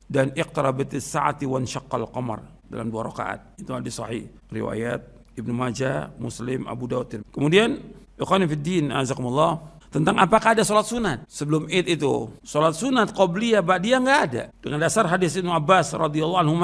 dan 0.07 0.31
iqtarabatis 0.31 1.03
saati 1.03 1.43
wan 1.43 1.67
syaqqal 1.67 2.07
qamar 2.07 2.39
dalam 2.63 2.87
dua 2.87 3.11
rakaat. 3.11 3.59
Itu 3.59 3.75
hadis 3.75 3.99
sahih 3.99 4.31
riwayat 4.47 5.03
Ibnu 5.35 5.53
Majah, 5.53 6.13
Muslim, 6.21 6.69
Abu 6.69 6.87
Dawud. 6.87 7.25
Kemudian 7.33 7.81
ikhwan 8.17 8.45
fillah 8.45 9.01
azakumullah 9.01 9.72
tentang 9.93 10.17
apakah 10.17 10.57
ada 10.57 10.65
sholat 10.65 10.89
sunat 10.89 11.17
sebelum 11.29 11.69
id 11.69 11.85
itu 11.85 12.33
sholat 12.41 12.73
sunat 12.73 13.13
qobliyah 13.13 13.61
ba'diyah 13.61 13.99
nggak 14.01 14.19
ada 14.25 14.43
dengan 14.57 14.81
dasar 14.81 15.05
hadis 15.05 15.37
Ibnu 15.37 15.53
Abbas 15.53 15.93
radhiyallahu 15.93 16.41
anhu 16.41 16.57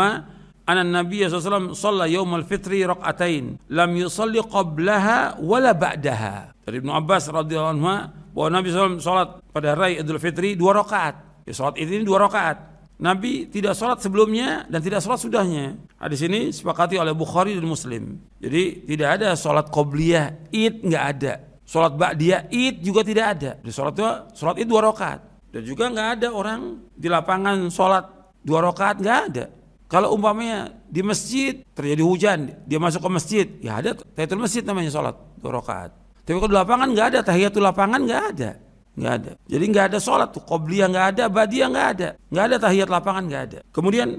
Anak 0.69 0.85
Nabi 0.85 1.25
SAW 1.25 1.73
Salla 1.73 2.05
yawmal 2.05 2.45
fitri 2.45 2.85
rak'atain 2.85 3.57
Lam 3.73 3.89
yusalli 3.97 4.37
qablaha 4.37 5.41
wala 5.41 5.73
ba'daha 5.73 6.53
Dari 6.61 6.77
Ibnu 6.77 6.93
Abbas 6.93 7.25
radhiyallahu 7.25 7.73
anhu 7.73 7.89
bahwa 8.33 8.49
Nabi 8.53 8.67
SAW 8.69 9.01
sholat 9.01 9.29
pada 9.49 9.75
hari 9.75 9.99
Idul 9.99 10.21
Fitri 10.21 10.53
dua 10.53 10.77
rakaat. 10.79 11.43
Ya, 11.43 11.51
sholat 11.51 11.75
ini 11.81 12.05
dua 12.05 12.23
rakaat. 12.29 12.69
Nabi 12.99 13.47
tidak 13.47 13.79
sholat 13.79 14.03
sebelumnya 14.03 14.67
dan 14.67 14.83
tidak 14.83 14.99
sholat 14.99 15.19
sudahnya. 15.23 15.79
Hadis 15.95 16.19
ini 16.23 16.51
sepakati 16.51 16.99
oleh 16.99 17.15
Bukhari 17.15 17.55
dan 17.55 17.63
Muslim. 17.63 18.19
Jadi 18.43 18.87
tidak 18.87 19.19
ada 19.19 19.35
sholat 19.39 19.71
qobliyah, 19.71 20.51
id 20.51 20.83
nggak 20.83 21.05
ada. 21.15 21.48
Sholat 21.69 21.93
ba'diyah, 21.93 22.49
id 22.49 22.81
juga 22.81 23.05
tidak 23.05 23.25
ada. 23.37 23.51
Di 23.61 23.69
sholat 23.69 23.93
itu, 23.93 24.05
sholat 24.33 24.57
id 24.57 24.65
dua 24.65 24.89
rakaat. 24.89 25.21
Dan 25.53 25.61
juga 25.61 25.85
nggak 25.93 26.09
ada 26.17 26.27
orang 26.33 26.81
di 26.97 27.05
lapangan 27.05 27.69
sholat 27.69 28.09
dua 28.41 28.65
rakaat 28.65 28.97
nggak 28.97 29.19
ada. 29.29 29.45
Kalau 29.85 30.17
umpamanya 30.17 30.73
di 30.89 31.05
masjid 31.05 31.61
terjadi 31.77 32.01
hujan, 32.01 32.39
dia 32.65 32.81
masuk 32.81 33.05
ke 33.05 33.09
masjid, 33.09 33.45
ya 33.61 33.81
ada 33.81 33.93
tahiyatul 33.93 34.41
masjid 34.41 34.65
namanya 34.65 34.89
sholat 34.89 35.15
dua 35.37 35.61
rakaat. 35.61 35.93
Tapi 36.25 36.37
kalau 36.41 36.49
di 36.49 36.57
lapangan 36.57 36.87
nggak 36.89 37.07
ada 37.13 37.19
tahiyatul 37.21 37.61
lapangan 37.61 38.01
nggak 38.01 38.23
ada, 38.33 38.49
nggak 38.97 39.13
ada. 39.21 39.31
Jadi 39.45 39.63
nggak 39.69 39.85
ada 39.93 39.97
sholat 40.01 40.29
tuh, 40.33 40.41
qobliyah 40.45 40.89
nggak 40.89 41.05
ada, 41.13 41.23
badiyah 41.29 41.67
nggak 41.69 41.87
ada, 41.93 42.09
nggak 42.33 42.45
ada 42.49 42.55
tahiyat 42.61 42.89
lapangan 42.89 43.23
nggak 43.29 43.43
ada. 43.49 43.59
Kemudian 43.69 44.09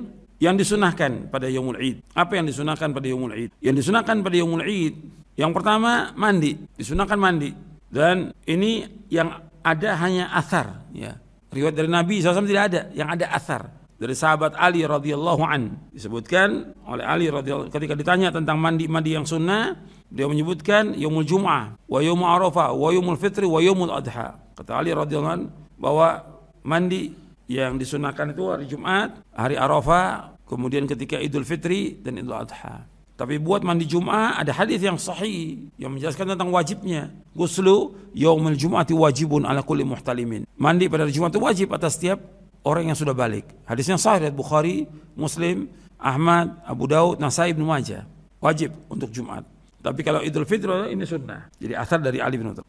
yang 0.40 0.54
disunahkan 0.56 1.28
pada 1.28 1.46
Yomul 1.50 1.78
Id. 1.82 2.02
Apa 2.16 2.40
yang 2.40 2.48
disunahkan 2.48 2.94
pada 2.96 3.06
Yomul 3.06 3.34
Id? 3.36 3.50
Yang 3.60 3.74
disunahkan 3.84 4.24
pada 4.24 4.36
Yomul 4.40 4.64
Id, 4.64 4.94
yang 5.40 5.56
pertama 5.56 6.12
mandi, 6.12 6.60
disunahkan 6.76 7.16
mandi. 7.16 7.56
Dan 7.88 8.36
ini 8.44 8.84
yang 9.08 9.40
ada 9.64 9.96
hanya 9.96 10.28
asar, 10.36 10.84
ya. 10.92 11.16
Riwayat 11.50 11.74
dari 11.74 11.88
Nabi 11.88 12.20
SAW 12.20 12.44
tidak 12.44 12.64
ada, 12.70 12.80
yang 12.92 13.08
ada 13.08 13.26
asar. 13.32 13.72
Dari 14.00 14.12
sahabat 14.16 14.56
Ali 14.56 14.84
radhiyallahu 14.84 15.42
an. 15.44 15.76
Disebutkan 15.92 16.76
oleh 16.88 17.04
Ali 17.04 17.28
radhiyallahu 17.28 17.72
ketika 17.72 17.92
ditanya 17.96 18.32
tentang 18.32 18.56
mandi-mandi 18.56 19.12
yang 19.12 19.28
sunnah 19.28 19.76
dia 20.08 20.24
menyebutkan 20.24 20.96
yaumul 20.96 21.26
jum'ah 21.26 21.76
wa 21.76 21.98
yaumul 22.00 22.24
arafah 22.28 22.72
wa 22.72 22.88
fitri 23.16 23.44
wa 23.44 23.60
adha. 23.92 24.40
Kata 24.56 24.72
Ali 24.80 24.96
radhiyallahu 24.96 25.34
an 25.36 25.42
bahwa 25.76 26.24
mandi 26.64 27.12
yang 27.50 27.74
disunahkan 27.80 28.30
itu 28.30 28.46
hari 28.46 28.64
Jumat 28.70 29.26
hari 29.34 29.58
Arafah 29.58 30.38
kemudian 30.46 30.86
ketika 30.86 31.18
Idul 31.18 31.42
Fitri 31.42 31.98
dan 31.98 32.22
Idul 32.22 32.38
Adha 32.38 32.86
tapi 33.20 33.36
buat 33.36 33.60
mandi 33.60 33.84
Jum'ah 33.84 34.40
ada 34.40 34.48
hadis 34.56 34.80
yang 34.80 34.96
sahih 34.96 35.68
yang 35.76 35.92
menjelaskan 35.92 36.24
tentang 36.32 36.48
wajibnya. 36.48 37.12
Guslu 37.36 37.92
yaumul 38.16 38.56
Jum'ati 38.56 38.96
wajibun 38.96 39.44
ala 39.44 39.60
kulli 39.60 39.84
muhtalimin. 39.84 40.48
Mandi 40.56 40.88
pada 40.88 41.04
hari 41.04 41.12
Jumat 41.12 41.28
itu 41.28 41.44
wajib 41.44 41.68
atas 41.76 42.00
setiap 42.00 42.16
orang 42.64 42.88
yang 42.88 42.96
sudah 42.96 43.12
balik. 43.12 43.44
Hadisnya 43.68 44.00
sahih 44.00 44.24
dari 44.24 44.32
Bukhari, 44.32 44.88
Muslim, 45.20 45.68
Ahmad, 46.00 46.64
Abu 46.64 46.88
Daud, 46.88 47.20
Nasai, 47.20 47.52
Ibnu 47.52 47.68
Majah. 47.68 48.08
Wajib 48.40 48.72
untuk 48.88 49.12
Jumat. 49.12 49.44
Tapi 49.84 50.00
kalau 50.00 50.24
Idul 50.24 50.48
Fitri 50.48 50.88
ini 50.88 51.04
sunnah. 51.04 51.52
Jadi 51.60 51.76
asal 51.76 52.00
dari 52.00 52.24
Ali 52.24 52.40
bin 52.40 52.56
Thalib 52.56 52.64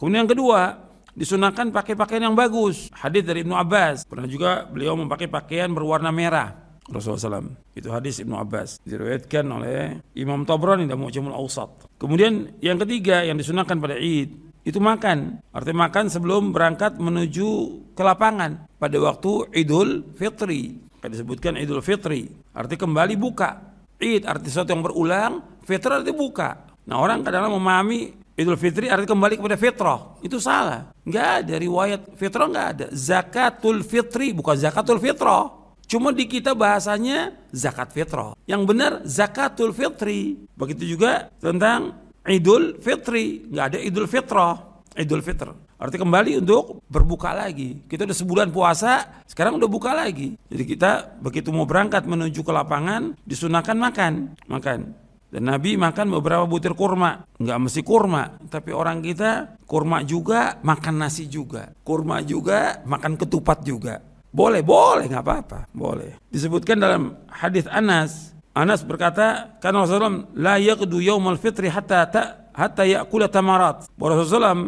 Kemudian 0.00 0.24
yang 0.24 0.32
kedua, 0.32 0.80
disunahkan 1.12 1.68
pakai 1.68 1.92
pakaian 1.92 2.32
yang 2.32 2.36
bagus. 2.36 2.88
Hadis 2.88 3.20
dari 3.20 3.44
Ibnu 3.44 3.52
Abbas. 3.52 4.08
Pernah 4.08 4.32
juga 4.32 4.64
beliau 4.64 4.96
memakai 4.96 5.28
pakaian 5.28 5.68
berwarna 5.68 6.08
merah. 6.08 6.63
Rasulullah 6.90 7.40
SAW. 7.40 7.56
Itu 7.72 7.88
hadis 7.88 8.20
Ibnu 8.20 8.36
Abbas. 8.36 8.80
Diriwayatkan 8.84 9.44
oleh 9.48 10.04
Imam 10.16 10.44
Tabrani 10.44 10.84
dan 10.84 11.00
Mu'jamul 11.00 11.32
Awsat. 11.32 11.88
Kemudian 11.96 12.60
yang 12.60 12.76
ketiga 12.76 13.24
yang 13.24 13.40
disunahkan 13.40 13.80
pada 13.80 13.96
Id 13.96 14.44
itu 14.64 14.80
makan. 14.80 15.44
Artinya 15.52 15.88
makan 15.88 16.08
sebelum 16.08 16.52
berangkat 16.52 16.96
menuju 16.96 17.48
ke 17.92 18.02
lapangan 18.04 18.68
pada 18.76 18.96
waktu 19.00 19.52
Idul 19.56 20.16
Fitri. 20.16 20.80
Kan 21.00 21.12
disebutkan 21.12 21.60
Idul 21.60 21.84
Fitri. 21.84 22.28
Arti 22.56 22.76
kembali 22.80 23.14
buka. 23.16 23.76
Id 24.00 24.24
arti 24.28 24.48
sesuatu 24.50 24.74
yang 24.74 24.82
berulang, 24.82 25.32
fitr 25.62 26.00
arti 26.00 26.12
buka. 26.12 26.68
Nah 26.84 27.00
orang 27.00 27.24
kadang-kadang 27.24 27.56
memahami 27.56 28.00
Idul 28.34 28.58
Fitri 28.58 28.90
arti 28.90 29.06
kembali 29.06 29.38
kepada 29.38 29.56
fitrah. 29.56 30.00
Itu 30.24 30.42
salah. 30.42 30.90
Enggak 31.06 31.46
ada 31.46 31.54
riwayat 31.54 32.00
fitrah 32.18 32.48
enggak 32.50 32.68
ada. 32.76 32.86
Zakatul 32.90 33.86
Fitri 33.86 34.34
bukan 34.34 34.58
zakatul 34.58 34.98
fitrah. 34.98 35.63
Cuma 35.84 36.10
di 36.10 36.24
kita 36.24 36.56
bahasanya 36.56 37.36
zakat 37.52 37.92
fitrah. 37.92 38.32
Yang 38.48 38.62
benar 38.64 38.92
zakatul 39.04 39.70
fitri. 39.76 40.48
Begitu 40.56 40.96
juga 40.96 41.28
tentang 41.38 42.04
Idul 42.24 42.80
Fitri, 42.80 43.44
nggak 43.52 43.66
ada 43.68 43.78
Idul 43.84 44.08
Fitrah, 44.08 44.56
Idul 44.96 45.20
Fitr. 45.20 45.52
Arti 45.76 46.00
kembali 46.00 46.40
untuk 46.40 46.80
berbuka 46.88 47.36
lagi. 47.36 47.84
Kita 47.84 48.08
udah 48.08 48.16
sebulan 48.16 48.48
puasa, 48.48 49.20
sekarang 49.28 49.60
udah 49.60 49.68
buka 49.68 49.92
lagi. 49.92 50.32
Jadi 50.48 50.64
kita 50.64 51.20
begitu 51.20 51.52
mau 51.52 51.68
berangkat 51.68 52.08
menuju 52.08 52.40
ke 52.40 52.48
lapangan, 52.48 53.12
disunahkan 53.28 53.76
makan, 53.76 54.12
makan. 54.48 54.96
Dan 55.28 55.50
Nabi 55.50 55.76
makan 55.76 56.14
beberapa 56.14 56.48
butir 56.48 56.72
kurma. 56.72 57.28
Nggak 57.36 57.58
mesti 57.58 57.80
kurma, 57.84 58.40
tapi 58.48 58.72
orang 58.72 59.04
kita 59.04 59.60
kurma 59.68 60.00
juga, 60.06 60.62
makan 60.64 60.94
nasi 60.96 61.28
juga. 61.28 61.74
Kurma 61.84 62.24
juga, 62.24 62.80
makan 62.88 63.20
ketupat 63.20 63.60
juga. 63.66 64.00
Boleh, 64.34 64.66
boleh, 64.66 65.06
nggak 65.06 65.22
apa-apa, 65.22 65.70
boleh. 65.70 66.18
Disebutkan 66.26 66.82
dalam 66.82 67.22
hadis 67.30 67.70
Anas, 67.70 68.34
Anas 68.50 68.82
berkata, 68.82 69.54
karena 69.62 69.86
Rasulullah 69.86 70.26
la 70.34 70.54
yaqdu 70.58 70.98
yaumal 70.98 71.38
fitri 71.38 71.70
hatta 71.70 72.02
ta, 72.10 72.50
hatta 72.50 72.82
ya'kula 72.82 73.30
tamarat. 73.30 73.86
Rasulullah 73.94 74.58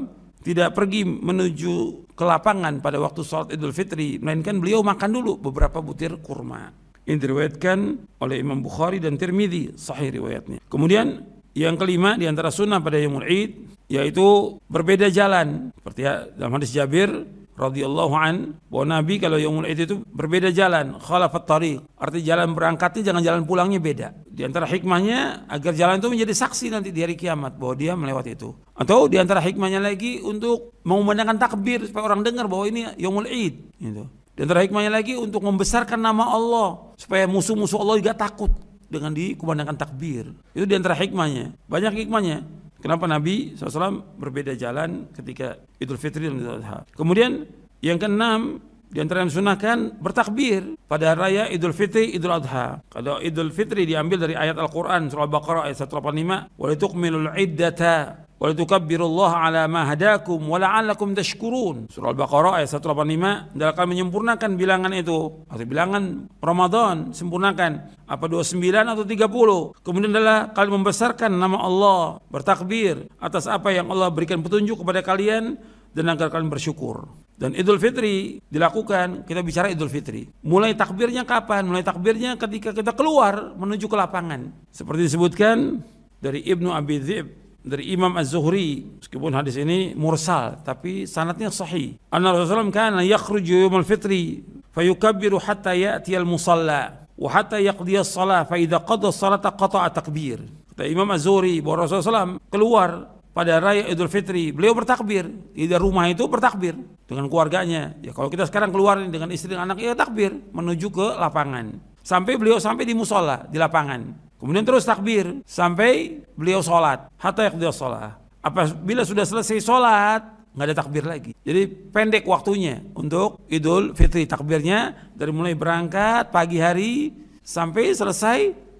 tidak 0.46 0.70
pergi 0.70 1.02
menuju 1.02 2.06
ke 2.14 2.22
lapangan 2.22 2.78
pada 2.78 3.02
waktu 3.02 3.26
sholat 3.26 3.50
Idul 3.58 3.74
Fitri, 3.74 4.22
melainkan 4.22 4.62
beliau 4.62 4.86
makan 4.86 5.10
dulu 5.10 5.34
beberapa 5.42 5.82
butir 5.82 6.14
kurma. 6.22 6.70
Ini 7.02 7.18
diriwayatkan 7.18 7.78
oleh 8.22 8.36
Imam 8.38 8.62
Bukhari 8.62 9.02
dan 9.02 9.18
Tirmidzi, 9.18 9.74
sahih 9.74 10.14
riwayatnya. 10.14 10.62
Kemudian 10.70 11.26
yang 11.58 11.74
kelima 11.74 12.14
di 12.14 12.30
antara 12.30 12.54
sunnah 12.54 12.78
pada 12.78 12.98
Yaumul 12.98 13.26
Id 13.26 13.50
yaitu 13.86 14.58
berbeda 14.66 15.06
jalan. 15.10 15.70
Seperti 15.78 16.02
dalam 16.34 16.52
hadis 16.58 16.74
Jabir, 16.74 17.10
radhiyallahu 17.56 18.14
an 18.14 18.60
bahwa 18.68 19.00
Nabi 19.00 19.18
kalau 19.18 19.40
yaumul 19.40 19.66
id 19.66 19.88
itu 19.88 20.04
berbeda 20.04 20.52
jalan, 20.52 21.00
khalafat 21.00 21.44
tariq. 21.48 21.80
Arti 21.96 22.20
jalan 22.22 22.52
berangkatnya 22.52 23.12
jangan 23.12 23.22
jalan 23.24 23.42
pulangnya 23.48 23.80
beda. 23.80 24.12
Di 24.28 24.44
antara 24.44 24.68
hikmahnya 24.68 25.48
agar 25.48 25.72
jalan 25.72 25.98
itu 25.98 26.08
menjadi 26.12 26.34
saksi 26.36 26.70
nanti 26.70 26.92
di 26.92 27.00
hari 27.00 27.16
kiamat 27.16 27.56
bahwa 27.56 27.74
dia 27.74 27.96
melewati 27.96 28.36
itu. 28.36 28.52
Atau 28.76 29.08
di 29.08 29.16
antara 29.16 29.40
hikmahnya 29.40 29.80
lagi 29.80 30.20
untuk 30.20 30.76
mengumandangkan 30.84 31.40
takbir 31.40 31.82
supaya 31.88 32.12
orang 32.12 32.22
dengar 32.22 32.46
bahwa 32.46 32.68
ini 32.68 32.92
yaumul 33.00 33.26
id 33.26 33.74
gitu. 33.80 34.04
Di 34.36 34.44
antara 34.44 34.60
hikmahnya 34.60 34.92
lagi 34.92 35.16
untuk 35.16 35.40
membesarkan 35.40 35.96
nama 35.96 36.28
Allah 36.28 36.92
supaya 37.00 37.24
musuh-musuh 37.24 37.80
Allah 37.80 37.96
juga 37.96 38.12
takut 38.12 38.52
dengan 38.86 39.16
dikumandangkan 39.16 39.80
takbir. 39.80 40.30
Itu 40.52 40.68
di 40.68 40.76
antara 40.76 40.94
hikmahnya. 40.94 41.56
Banyak 41.66 41.92
hikmahnya. 42.04 42.44
Kenapa 42.80 43.08
Nabi 43.08 43.56
SAW 43.56 44.20
berbeda 44.20 44.52
jalan 44.54 45.08
ketika 45.16 45.56
Idul 45.80 45.96
Fitri 45.96 46.28
dan 46.28 46.38
Idul 46.38 46.60
Adha. 46.60 46.84
Kemudian 46.92 47.48
yang 47.80 47.96
keenam 47.96 48.60
di 48.86 49.02
antara 49.02 49.26
yang 49.26 49.32
sunahkan 49.32 49.98
bertakbir 49.98 50.78
pada 50.86 51.12
raya 51.18 51.50
Idul 51.50 51.74
Fitri, 51.74 52.14
Idul 52.14 52.32
Adha. 52.32 52.80
Kalau 52.88 53.18
Idul 53.18 53.50
Fitri 53.50 53.84
diambil 53.84 54.28
dari 54.28 54.34
ayat 54.38 54.56
Al-Quran 54.56 55.10
surah 55.10 55.26
Al-Baqarah 55.26 55.62
ayat 55.66 55.78
185, 55.84 56.54
"Walitukmilul 56.56 57.34
iddata 57.34 58.25
Walitukabbirullaha 58.36 59.48
ala 59.48 59.64
ma 59.64 59.88
hadakum 59.88 60.36
wa 60.44 60.60
la'allakum 60.60 61.16
tashkurun. 61.16 61.88
Surah 61.88 62.12
Al-Baqarah 62.12 62.60
ayat 62.60 62.68
185 62.68 63.56
dan 63.56 63.66
akan 63.72 63.86
menyempurnakan 63.88 64.50
bilangan 64.60 64.92
itu 64.92 65.40
atau 65.48 65.64
bilangan 65.64 66.28
Ramadan 66.44 67.16
sempurnakan 67.16 67.96
apa 68.04 68.24
29 68.28 68.60
atau 68.92 69.04
30. 69.08 69.80
Kemudian 69.80 70.12
adalah 70.12 70.52
kalian 70.52 70.84
membesarkan 70.84 71.32
nama 71.32 71.64
Allah, 71.64 72.20
bertakbir 72.28 73.08
atas 73.16 73.48
apa 73.48 73.72
yang 73.72 73.88
Allah 73.88 74.12
berikan 74.12 74.44
petunjuk 74.44 74.84
kepada 74.84 75.00
kalian 75.00 75.56
dan 75.96 76.04
agar 76.12 76.28
kalian 76.28 76.52
bersyukur. 76.52 77.08
Dan 77.40 77.56
Idul 77.56 77.80
Fitri 77.80 78.36
dilakukan, 78.52 79.24
kita 79.24 79.40
bicara 79.40 79.72
Idul 79.72 79.88
Fitri. 79.88 80.28
Mulai 80.44 80.76
takbirnya 80.76 81.24
kapan? 81.24 81.64
Mulai 81.64 81.84
takbirnya 81.84 82.36
ketika 82.36 82.76
kita 82.76 82.92
keluar 82.92 83.56
menuju 83.56 83.88
ke 83.88 83.96
lapangan. 83.96 84.52
Seperti 84.68 85.08
disebutkan 85.08 85.80
dari 86.20 86.44
Ibnu 86.44 86.68
Abi 86.72 87.00
Dzib 87.00 87.45
dari 87.66 87.90
Imam 87.90 88.14
Az-Zuhri 88.14 88.86
meskipun 89.02 89.34
hadis 89.34 89.58
ini 89.58 89.92
mursal 89.98 90.62
tapi 90.62 91.02
sanatnya 91.04 91.50
sahih 91.50 91.98
anna 92.14 92.30
Rasulullah 92.30 92.70
kana 92.70 93.02
yakhruju 93.02 93.66
yawm 93.66 93.82
al-fitri 93.82 94.46
fayukabbiru 94.70 95.42
hatta 95.42 95.74
ya'ti 95.74 96.14
al-musalla 96.14 97.10
wa 97.18 97.28
hatta 97.28 97.58
yaqdi 97.58 97.98
as-salah 97.98 98.46
fa 98.46 98.54
idza 98.54 98.78
qada 98.86 99.10
as-salata 99.10 99.50
qata'a 99.50 99.90
takbir 99.90 100.46
kata 100.70 100.86
Imam 100.86 101.10
Az-Zuhri 101.10 101.58
bahwa 101.58 101.90
Rasulullah 101.90 102.38
keluar 102.46 103.16
pada 103.36 103.60
raya 103.60 103.84
Idul 103.92 104.08
Fitri, 104.08 104.48
beliau 104.48 104.72
bertakbir. 104.72 105.28
Di 105.52 105.68
rumah 105.76 106.08
itu 106.08 106.24
bertakbir 106.24 106.72
dengan 107.04 107.28
keluarganya. 107.28 107.92
Ya 108.00 108.16
kalau 108.16 108.32
kita 108.32 108.48
sekarang 108.48 108.72
keluar 108.72 108.96
dengan 108.96 109.28
istri 109.28 109.52
dan 109.52 109.68
anak 109.68 109.76
ya 109.76 109.92
takbir 109.92 110.32
menuju 110.56 110.88
ke 110.88 111.06
lapangan. 111.20 111.76
Sampai 112.00 112.40
beliau 112.40 112.56
sampai 112.56 112.88
di 112.88 112.96
musola 112.96 113.44
di 113.44 113.60
lapangan. 113.60 114.25
Kemudian 114.36 114.64
terus 114.68 114.84
takbir 114.84 115.40
sampai 115.48 116.20
beliau 116.36 116.60
sholat. 116.60 117.08
Hatta 117.16 117.48
dia 117.52 117.72
sholat. 117.72 118.20
Apabila 118.44 119.02
sudah 119.02 119.24
selesai 119.24 119.58
sholat, 119.64 120.22
nggak 120.56 120.66
ada 120.72 120.76
takbir 120.76 121.04
lagi. 121.04 121.32
Jadi 121.44 121.68
pendek 121.68 122.24
waktunya 122.24 122.80
untuk 122.96 123.44
Idul 123.52 123.92
Fitri 123.92 124.24
takbirnya 124.24 124.94
dari 125.12 125.32
mulai 125.32 125.52
berangkat 125.52 126.32
pagi 126.32 126.56
hari 126.60 127.12
sampai 127.44 127.92
selesai 127.92 128.38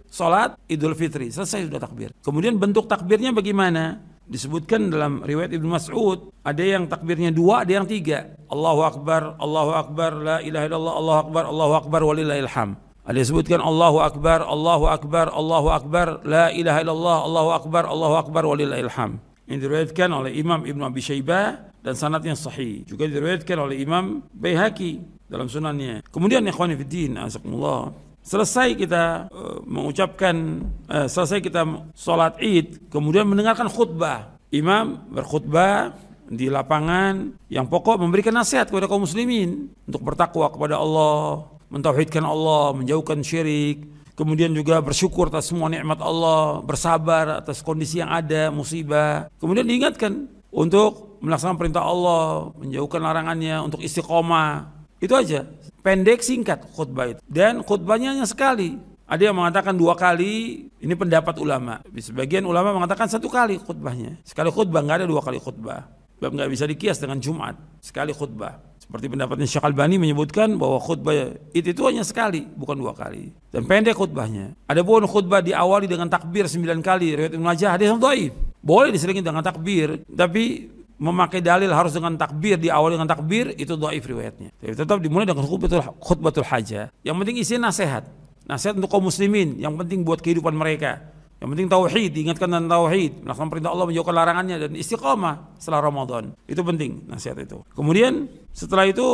sholat 0.08 0.56
Idul 0.68 0.96
Fitri 0.96 1.28
selesai 1.28 1.68
sudah 1.68 1.80
takbir. 1.80 2.16
Kemudian 2.24 2.56
bentuk 2.56 2.88
takbirnya 2.88 3.32
bagaimana? 3.36 4.00
Disebutkan 4.26 4.90
dalam 4.90 5.22
riwayat 5.22 5.54
Ibnu 5.54 5.70
Mas'ud 5.70 6.34
ada 6.42 6.64
yang 6.64 6.90
takbirnya 6.90 7.30
dua, 7.30 7.62
ada 7.62 7.78
yang 7.78 7.86
tiga. 7.86 8.34
Allahu 8.50 8.82
Akbar, 8.82 9.38
Allahu 9.38 9.70
Akbar, 9.70 10.10
la 10.18 10.36
ilaha 10.42 10.66
illallah, 10.66 10.94
Allahu 10.98 11.18
Akbar, 11.30 11.42
Allahu 11.46 11.72
Akbar, 11.78 12.00
walillahilham. 12.02 12.74
Ada 13.06 13.22
disebutkan 13.22 13.62
Allahu 13.62 14.02
Akbar, 14.02 14.42
Allahu 14.42 14.90
Akbar, 14.90 15.30
Allahu 15.30 15.70
Akbar, 15.70 16.26
la 16.26 16.50
ilaha 16.50 16.82
illallah, 16.82 17.18
Allahu 17.22 17.50
Akbar, 17.54 17.82
Allahu 17.86 18.14
Akbar, 18.18 18.42
walillahilham. 18.42 19.22
Ini 19.46 19.62
diriwayatkan 19.62 20.10
oleh 20.10 20.34
Imam 20.34 20.66
Ibnu 20.66 20.82
Abi 20.82 20.98
Syaibah 20.98 21.70
dan 21.86 21.94
sanadnya 21.94 22.34
sahih. 22.34 22.82
Juga 22.82 23.06
diriwayatkan 23.06 23.62
oleh 23.62 23.78
Imam 23.78 24.26
Baihaqi 24.34 25.22
dalam 25.30 25.46
sunannya. 25.46 26.02
Kemudian 26.10 26.42
ikhwan 26.50 26.74
fillah, 26.74 27.30
asakumullah. 27.30 27.94
Selesai 28.26 28.74
kita 28.74 29.30
uh, 29.30 29.62
mengucapkan 29.62 30.66
uh, 30.90 31.06
selesai 31.06 31.38
kita 31.38 31.62
sholat 31.94 32.42
Id, 32.42 32.90
kemudian 32.90 33.22
mendengarkan 33.22 33.70
khutbah. 33.70 34.34
Imam 34.50 35.06
berkhutbah 35.14 35.94
di 36.26 36.50
lapangan 36.50 37.38
yang 37.46 37.70
pokok 37.70 38.02
memberikan 38.02 38.34
nasihat 38.34 38.66
kepada 38.66 38.90
kaum 38.90 39.06
muslimin 39.06 39.70
untuk 39.86 40.02
bertakwa 40.02 40.50
kepada 40.50 40.74
Allah, 40.74 41.54
mentauhidkan 41.70 42.22
Allah, 42.22 42.74
menjauhkan 42.76 43.22
syirik, 43.22 43.86
kemudian 44.16 44.50
juga 44.56 44.80
bersyukur 44.80 45.28
atas 45.28 45.52
semua 45.52 45.68
nikmat 45.68 46.00
Allah, 46.00 46.64
bersabar 46.64 47.42
atas 47.42 47.60
kondisi 47.60 48.00
yang 48.00 48.10
ada, 48.10 48.48
musibah. 48.48 49.28
Kemudian 49.38 49.68
diingatkan 49.68 50.26
untuk 50.50 51.20
melaksanakan 51.20 51.58
perintah 51.60 51.84
Allah, 51.84 52.50
menjauhkan 52.56 53.00
larangannya, 53.02 53.60
untuk 53.60 53.84
istiqomah. 53.84 54.72
Itu 54.98 55.12
aja. 55.12 55.44
Pendek 55.84 56.24
singkat 56.24 56.66
khutbah 56.74 57.14
itu. 57.14 57.20
Dan 57.28 57.62
khutbahnya 57.62 58.16
hanya 58.16 58.26
sekali. 58.26 58.80
Ada 59.06 59.30
yang 59.30 59.38
mengatakan 59.38 59.78
dua 59.78 59.94
kali, 59.94 60.66
ini 60.82 60.94
pendapat 60.98 61.38
ulama. 61.38 61.78
Sebagian 61.94 62.42
ulama 62.42 62.74
mengatakan 62.74 63.06
satu 63.06 63.30
kali 63.30 63.54
khutbahnya. 63.62 64.18
Sekali 64.26 64.50
khutbah, 64.50 64.82
nggak 64.82 65.04
ada 65.04 65.06
dua 65.06 65.22
kali 65.22 65.38
khutbah. 65.38 65.86
Sebab 66.18 66.30
nggak 66.32 66.50
bisa 66.50 66.64
dikias 66.66 66.98
dengan 66.98 67.22
Jumat. 67.22 67.54
Sekali 67.78 68.10
khutbah. 68.10 68.58
Seperti 68.86 69.06
pendapatnya 69.10 69.46
Syekh 69.50 69.66
Albani 69.66 69.98
menyebutkan 69.98 70.54
bahwa 70.54 70.78
khutbah 70.78 71.34
itu, 71.50 71.74
itu 71.74 71.82
hanya 71.90 72.06
sekali, 72.06 72.46
bukan 72.46 72.78
dua 72.78 72.94
kali. 72.94 73.34
Dan 73.50 73.66
pendek 73.66 73.98
khutbahnya. 73.98 74.54
Ada 74.70 74.86
pun 74.86 75.02
khutbah 75.10 75.42
diawali 75.42 75.90
dengan 75.90 76.06
takbir 76.06 76.46
sembilan 76.46 76.78
kali. 76.86 77.18
Riwayat 77.18 77.34
Ibnu 77.34 77.42
Majah 77.42 77.74
hadis 77.74 77.90
dhaif. 77.90 78.32
Boleh 78.62 78.94
diselingi 78.94 79.26
dengan 79.26 79.42
takbir, 79.42 80.06
tapi 80.06 80.70
memakai 80.96 81.42
dalil 81.42 81.68
harus 81.74 81.92
dengan 81.92 82.14
takbir 82.14 82.56
diawali 82.56 82.94
dengan 82.94 83.10
takbir 83.10 83.52
itu 83.58 83.74
dhaif 83.74 84.06
riwayatnya. 84.06 84.54
Tapi 84.54 84.74
tetap 84.78 85.02
dimulai 85.02 85.26
dengan 85.26 85.42
khutbatul 85.42 85.82
khutbatul 85.98 86.46
hajah. 86.46 86.94
Yang 87.02 87.16
penting 87.18 87.36
isinya 87.42 87.74
nasihat. 87.74 88.06
Nasihat 88.46 88.78
untuk 88.78 88.86
kaum 88.94 89.10
muslimin, 89.10 89.58
yang 89.58 89.74
penting 89.74 90.06
buat 90.06 90.22
kehidupan 90.22 90.54
mereka. 90.54 91.02
Yang 91.46 91.54
penting 91.54 91.70
tauhid, 91.70 92.10
diingatkan 92.10 92.50
tentang 92.50 92.66
tauhid, 92.66 93.22
melakukan 93.22 93.48
perintah 93.54 93.70
Allah 93.70 93.86
menjauhkan 93.86 94.14
larangannya 94.18 94.56
dan 94.66 94.72
istiqamah 94.74 95.54
setelah 95.62 95.78
Ramadan. 95.86 96.34
Itu 96.50 96.66
penting 96.66 97.06
nasihat 97.06 97.38
itu. 97.38 97.62
Kemudian 97.70 98.26
setelah 98.50 98.82
itu 98.90 99.06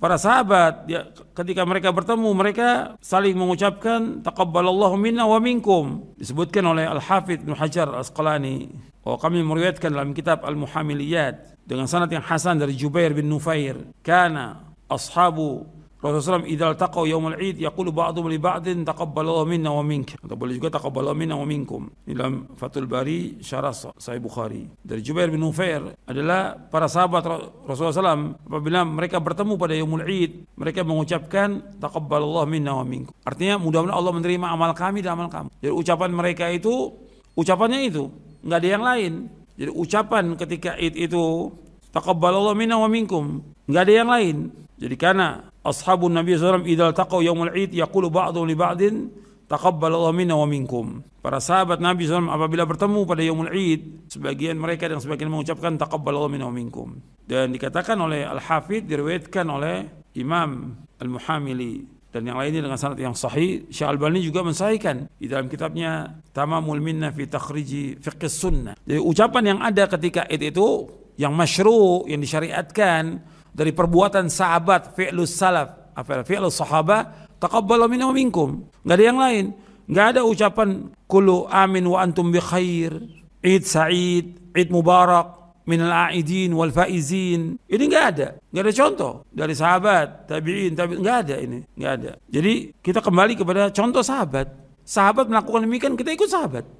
para 0.00 0.16
sahabat 0.16 0.88
ya, 0.88 1.12
ketika 1.36 1.68
mereka 1.68 1.92
bertemu 1.92 2.30
mereka 2.32 2.96
saling 3.04 3.36
mengucapkan 3.36 4.24
taqabbalallahu 4.24 4.96
minna 4.96 5.28
wa 5.28 5.36
minkum 5.42 6.16
disebutkan 6.16 6.64
oleh 6.64 6.88
Al 6.88 7.04
Hafidh 7.04 7.44
Ibnu 7.44 7.52
Hajar 7.52 7.92
Al 7.92 8.00
Asqalani 8.00 8.72
bahwa 9.04 9.20
kami 9.20 9.44
meriwayatkan 9.44 9.92
dalam 9.92 10.16
kitab 10.16 10.48
Al 10.48 10.56
Muhamiliyat 10.56 11.60
dengan 11.68 11.84
sanad 11.84 12.08
yang 12.08 12.24
hasan 12.24 12.56
dari 12.56 12.72
Jubair 12.72 13.12
bin 13.12 13.28
Nufair 13.28 13.76
kana 14.00 14.72
ashabu 14.88 15.68
Rasulullah 15.98 16.46
SAW 16.46 16.46
idza 16.46 16.78
taqaw 16.78 17.10
yaumul 17.10 17.34
id 17.42 17.58
yaqulu 17.58 17.90
ba'dhum 17.90 18.30
li 18.30 18.38
ba'din 18.38 18.86
taqabbalallahu 18.86 19.50
minna 19.50 19.74
wa 19.74 19.82
mink 19.82 20.14
atau 20.14 20.38
boleh 20.38 20.54
juga 20.54 20.78
taqabbalallahu 20.78 21.18
minna 21.18 21.34
wa 21.34 21.42
minkum. 21.42 21.90
Dalam 22.06 22.54
Fathul 22.54 22.86
Bari 22.86 23.42
syarah 23.42 23.74
Sahih 23.74 24.22
Bukhari. 24.22 24.70
Dari 24.78 25.02
Jubair 25.02 25.26
bin 25.26 25.42
Nufair 25.42 25.98
adalah 26.06 26.54
para 26.54 26.86
sahabat 26.86 27.26
Rasulullah 27.66 28.14
SAW 28.14 28.38
apabila 28.46 28.86
mereka 28.86 29.18
bertemu 29.18 29.58
pada 29.58 29.74
yaumul 29.74 30.06
id 30.06 30.46
mereka 30.54 30.86
mengucapkan 30.86 31.74
taqabbalallahu 31.82 32.46
minna 32.46 32.78
wa 32.78 32.86
minkum. 32.86 33.10
Artinya 33.26 33.58
mudah-mudahan 33.58 33.98
Allah 33.98 34.14
menerima 34.14 34.46
amal 34.54 34.70
kami 34.78 35.02
dan 35.02 35.18
amal 35.18 35.26
kamu. 35.26 35.50
Jadi 35.58 35.74
ucapan 35.74 36.10
mereka 36.14 36.46
itu 36.46 36.94
ucapannya 37.34 37.90
itu 37.90 38.06
nggak 38.46 38.58
ada 38.62 38.68
yang 38.70 38.84
lain. 38.86 39.12
Jadi 39.58 39.70
ucapan 39.74 40.24
ketika 40.38 40.78
id 40.78 40.94
itu 40.94 41.50
taqabbalallahu 41.98 42.54
minna 42.54 42.78
wa 42.78 42.86
minkum 42.86 43.42
nggak 43.66 43.82
ada 43.82 43.92
yang 43.92 44.08
lain 44.08 44.36
jadi 44.78 44.94
karena 44.94 45.50
ashabun 45.66 46.14
Nabi 46.14 46.38
SAW 46.38 46.62
idal 46.64 46.94
taqaw 46.94 47.18
yaumul 47.18 47.50
id 47.50 47.74
yaqulu 47.74 48.08
ba'du 48.08 48.46
li 48.46 48.54
ba'din 48.54 49.10
taqabbalallahu 49.50 50.14
minna 50.14 50.38
wa 50.38 50.46
minkum. 50.46 51.02
Para 51.18 51.42
sahabat 51.42 51.82
Nabi 51.82 52.06
SAW 52.06 52.30
apabila 52.30 52.62
bertemu 52.62 53.00
pada 53.02 53.20
yaumul 53.26 53.50
id, 53.50 54.06
sebagian 54.12 54.54
mereka 54.54 54.86
dan 54.86 55.02
sebagian 55.02 55.32
mengucapkan 55.32 55.74
taqabbalallahu 55.74 56.30
minna 56.30 56.46
wa 56.46 56.54
minkum. 56.54 57.02
Dan 57.26 57.50
dikatakan 57.50 57.98
oleh 57.98 58.22
Al-Hafidh 58.24 58.86
diriwayatkan 58.86 59.44
oleh 59.50 59.88
Imam 60.14 60.78
Al-Muhamili 61.02 61.98
dan 62.08 62.24
yang 62.24 62.40
lainnya 62.40 62.64
dengan 62.64 62.80
sanad 62.80 62.96
yang 62.96 63.12
sahih 63.12 63.68
Syekh 63.68 63.84
Albani 63.84 64.24
juga 64.24 64.40
mensahihkan 64.40 65.12
di 65.20 65.28
dalam 65.28 65.44
kitabnya 65.44 66.08
Tamamul 66.32 66.80
Minna 66.80 67.12
fi 67.12 67.28
Takhriji 67.28 68.00
Fiqh 68.00 68.24
Sunnah. 68.32 68.80
Jadi 68.88 68.96
ucapan 68.96 69.42
yang 69.44 69.58
ada 69.60 69.84
ketika 69.84 70.24
id 70.24 70.56
itu 70.56 70.88
yang 71.18 71.34
masyru 71.34 72.06
yang 72.06 72.22
disyariatkan 72.22 73.18
dari 73.50 73.74
perbuatan 73.74 74.30
sahabat 74.30 74.94
fi'lus 74.94 75.34
salaf 75.34 75.90
apa 75.98 76.22
fi'lus 76.22 76.54
sahaba 76.62 77.28
taqabbala 77.42 77.90
minna 77.90 78.06
wa 78.06 78.14
minkum. 78.14 78.70
Enggak 78.86 78.96
ada 78.96 79.04
yang 79.04 79.18
lain. 79.18 79.44
Enggak 79.90 80.06
ada 80.14 80.20
ucapan 80.22 80.94
kullu 81.10 81.50
amin 81.50 81.84
wa 81.90 81.98
antum 81.98 82.30
bi 82.30 82.38
khair 82.38 83.02
id 83.42 83.62
sa'id 83.66 84.54
id 84.54 84.68
mubarak 84.70 85.58
min 85.66 85.82
al-aidin 85.82 86.54
wal 86.54 86.70
faizin. 86.70 87.58
Ini 87.66 87.82
enggak 87.90 88.06
ada. 88.14 88.28
Enggak 88.54 88.62
ada 88.62 88.74
contoh 88.78 89.12
dari 89.34 89.54
sahabat 89.58 90.30
tabi'in 90.30 90.78
tabi'in 90.78 91.02
enggak 91.02 91.18
ada 91.26 91.36
ini. 91.42 91.58
Enggak 91.74 91.92
ada. 91.98 92.10
Jadi 92.30 92.54
kita 92.78 93.02
kembali 93.02 93.34
kepada 93.34 93.74
contoh 93.74 94.06
sahabat. 94.06 94.46
Sahabat 94.86 95.26
melakukan 95.28 95.66
demikian 95.66 95.98
kita 95.98 96.14
ikut 96.14 96.30
sahabat 96.30 96.77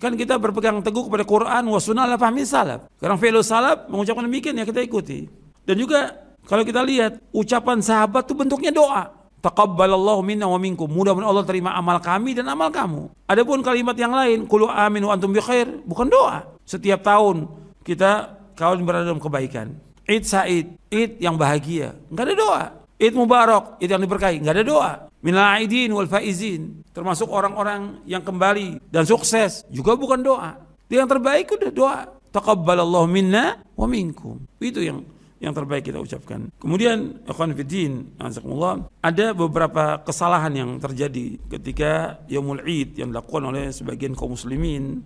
kan 0.00 0.12
kita 0.16 0.40
berpegang 0.40 0.80
teguh 0.80 1.08
kepada 1.08 1.24
Quran 1.28 1.62
wa 1.68 1.78
sunnah 1.78 2.08
la 2.08 2.16
fahmi 2.16 2.42
salaf 2.48 2.88
sekarang 2.96 3.18
fi'lus 3.20 3.48
salaf 3.48 3.86
mengucapkan 3.92 4.24
demikian 4.24 4.56
ya 4.56 4.64
kita 4.64 4.80
ikuti 4.80 5.28
dan 5.62 5.76
juga 5.78 6.22
kalau 6.46 6.66
kita 6.66 6.82
lihat 6.82 7.22
ucapan 7.30 7.78
sahabat 7.78 8.26
itu 8.26 8.34
bentuknya 8.34 8.74
doa. 8.74 9.14
Taqabbalallahu 9.42 10.22
minna 10.22 10.46
wa 10.46 10.58
minkum. 10.58 10.86
Mudah-mudahan 10.86 11.30
Allah 11.30 11.46
terima 11.46 11.74
amal 11.74 11.98
kami 11.98 12.34
dan 12.34 12.46
amal 12.46 12.70
kamu. 12.70 13.10
Adapun 13.26 13.58
kalimat 13.62 13.94
yang 13.98 14.14
lain, 14.14 14.46
qulu 14.46 14.70
amin 14.70 15.02
wa 15.02 15.18
antum 15.18 15.34
bi 15.34 15.42
khair, 15.42 15.82
bukan 15.82 16.06
doa. 16.06 16.46
Setiap 16.62 17.02
tahun 17.02 17.50
kita 17.82 18.38
kawin 18.54 18.86
berada 18.86 19.10
dalam 19.10 19.18
kebaikan. 19.18 19.74
Id 20.06 20.24
Said, 20.26 20.66
Id 20.90 21.18
yang 21.18 21.34
bahagia. 21.34 21.94
Enggak 22.10 22.30
ada 22.30 22.34
doa. 22.38 22.62
Id 23.02 23.14
Mubarak, 23.18 23.82
Id 23.82 23.90
yang 23.90 24.02
diberkahi. 24.02 24.42
Enggak 24.42 24.62
ada 24.62 24.64
doa. 24.66 24.92
Minal 25.22 25.62
aidin 25.62 25.94
wal 25.94 26.10
faizin. 26.10 26.82
Termasuk 26.90 27.30
orang-orang 27.30 28.02
yang 28.04 28.26
kembali 28.26 28.82
dan 28.90 29.06
sukses. 29.06 29.62
Juga 29.70 29.94
bukan 29.94 30.20
doa. 30.20 30.58
Yang 30.90 31.08
terbaik 31.18 31.46
udah 31.54 31.70
doa. 31.72 32.00
Taqabbalallahu 32.34 33.06
minna 33.06 33.62
wa 33.78 33.86
minkum. 33.86 34.42
Itu 34.58 34.82
yang 34.82 35.06
yang 35.42 35.50
terbaik 35.58 35.90
kita 35.90 35.98
ucapkan. 35.98 36.54
Kemudian 36.62 37.26
ikhwan 37.26 37.50
fiddin, 37.58 38.14
ada 39.02 39.26
beberapa 39.34 39.98
kesalahan 40.06 40.54
yang 40.54 40.70
terjadi 40.78 41.34
ketika 41.50 42.22
Yaumul 42.30 42.62
Id 42.62 43.02
yang 43.02 43.10
dilakukan 43.10 43.50
oleh 43.50 43.74
sebagian 43.74 44.14
kaum 44.14 44.38
muslimin 44.38 45.02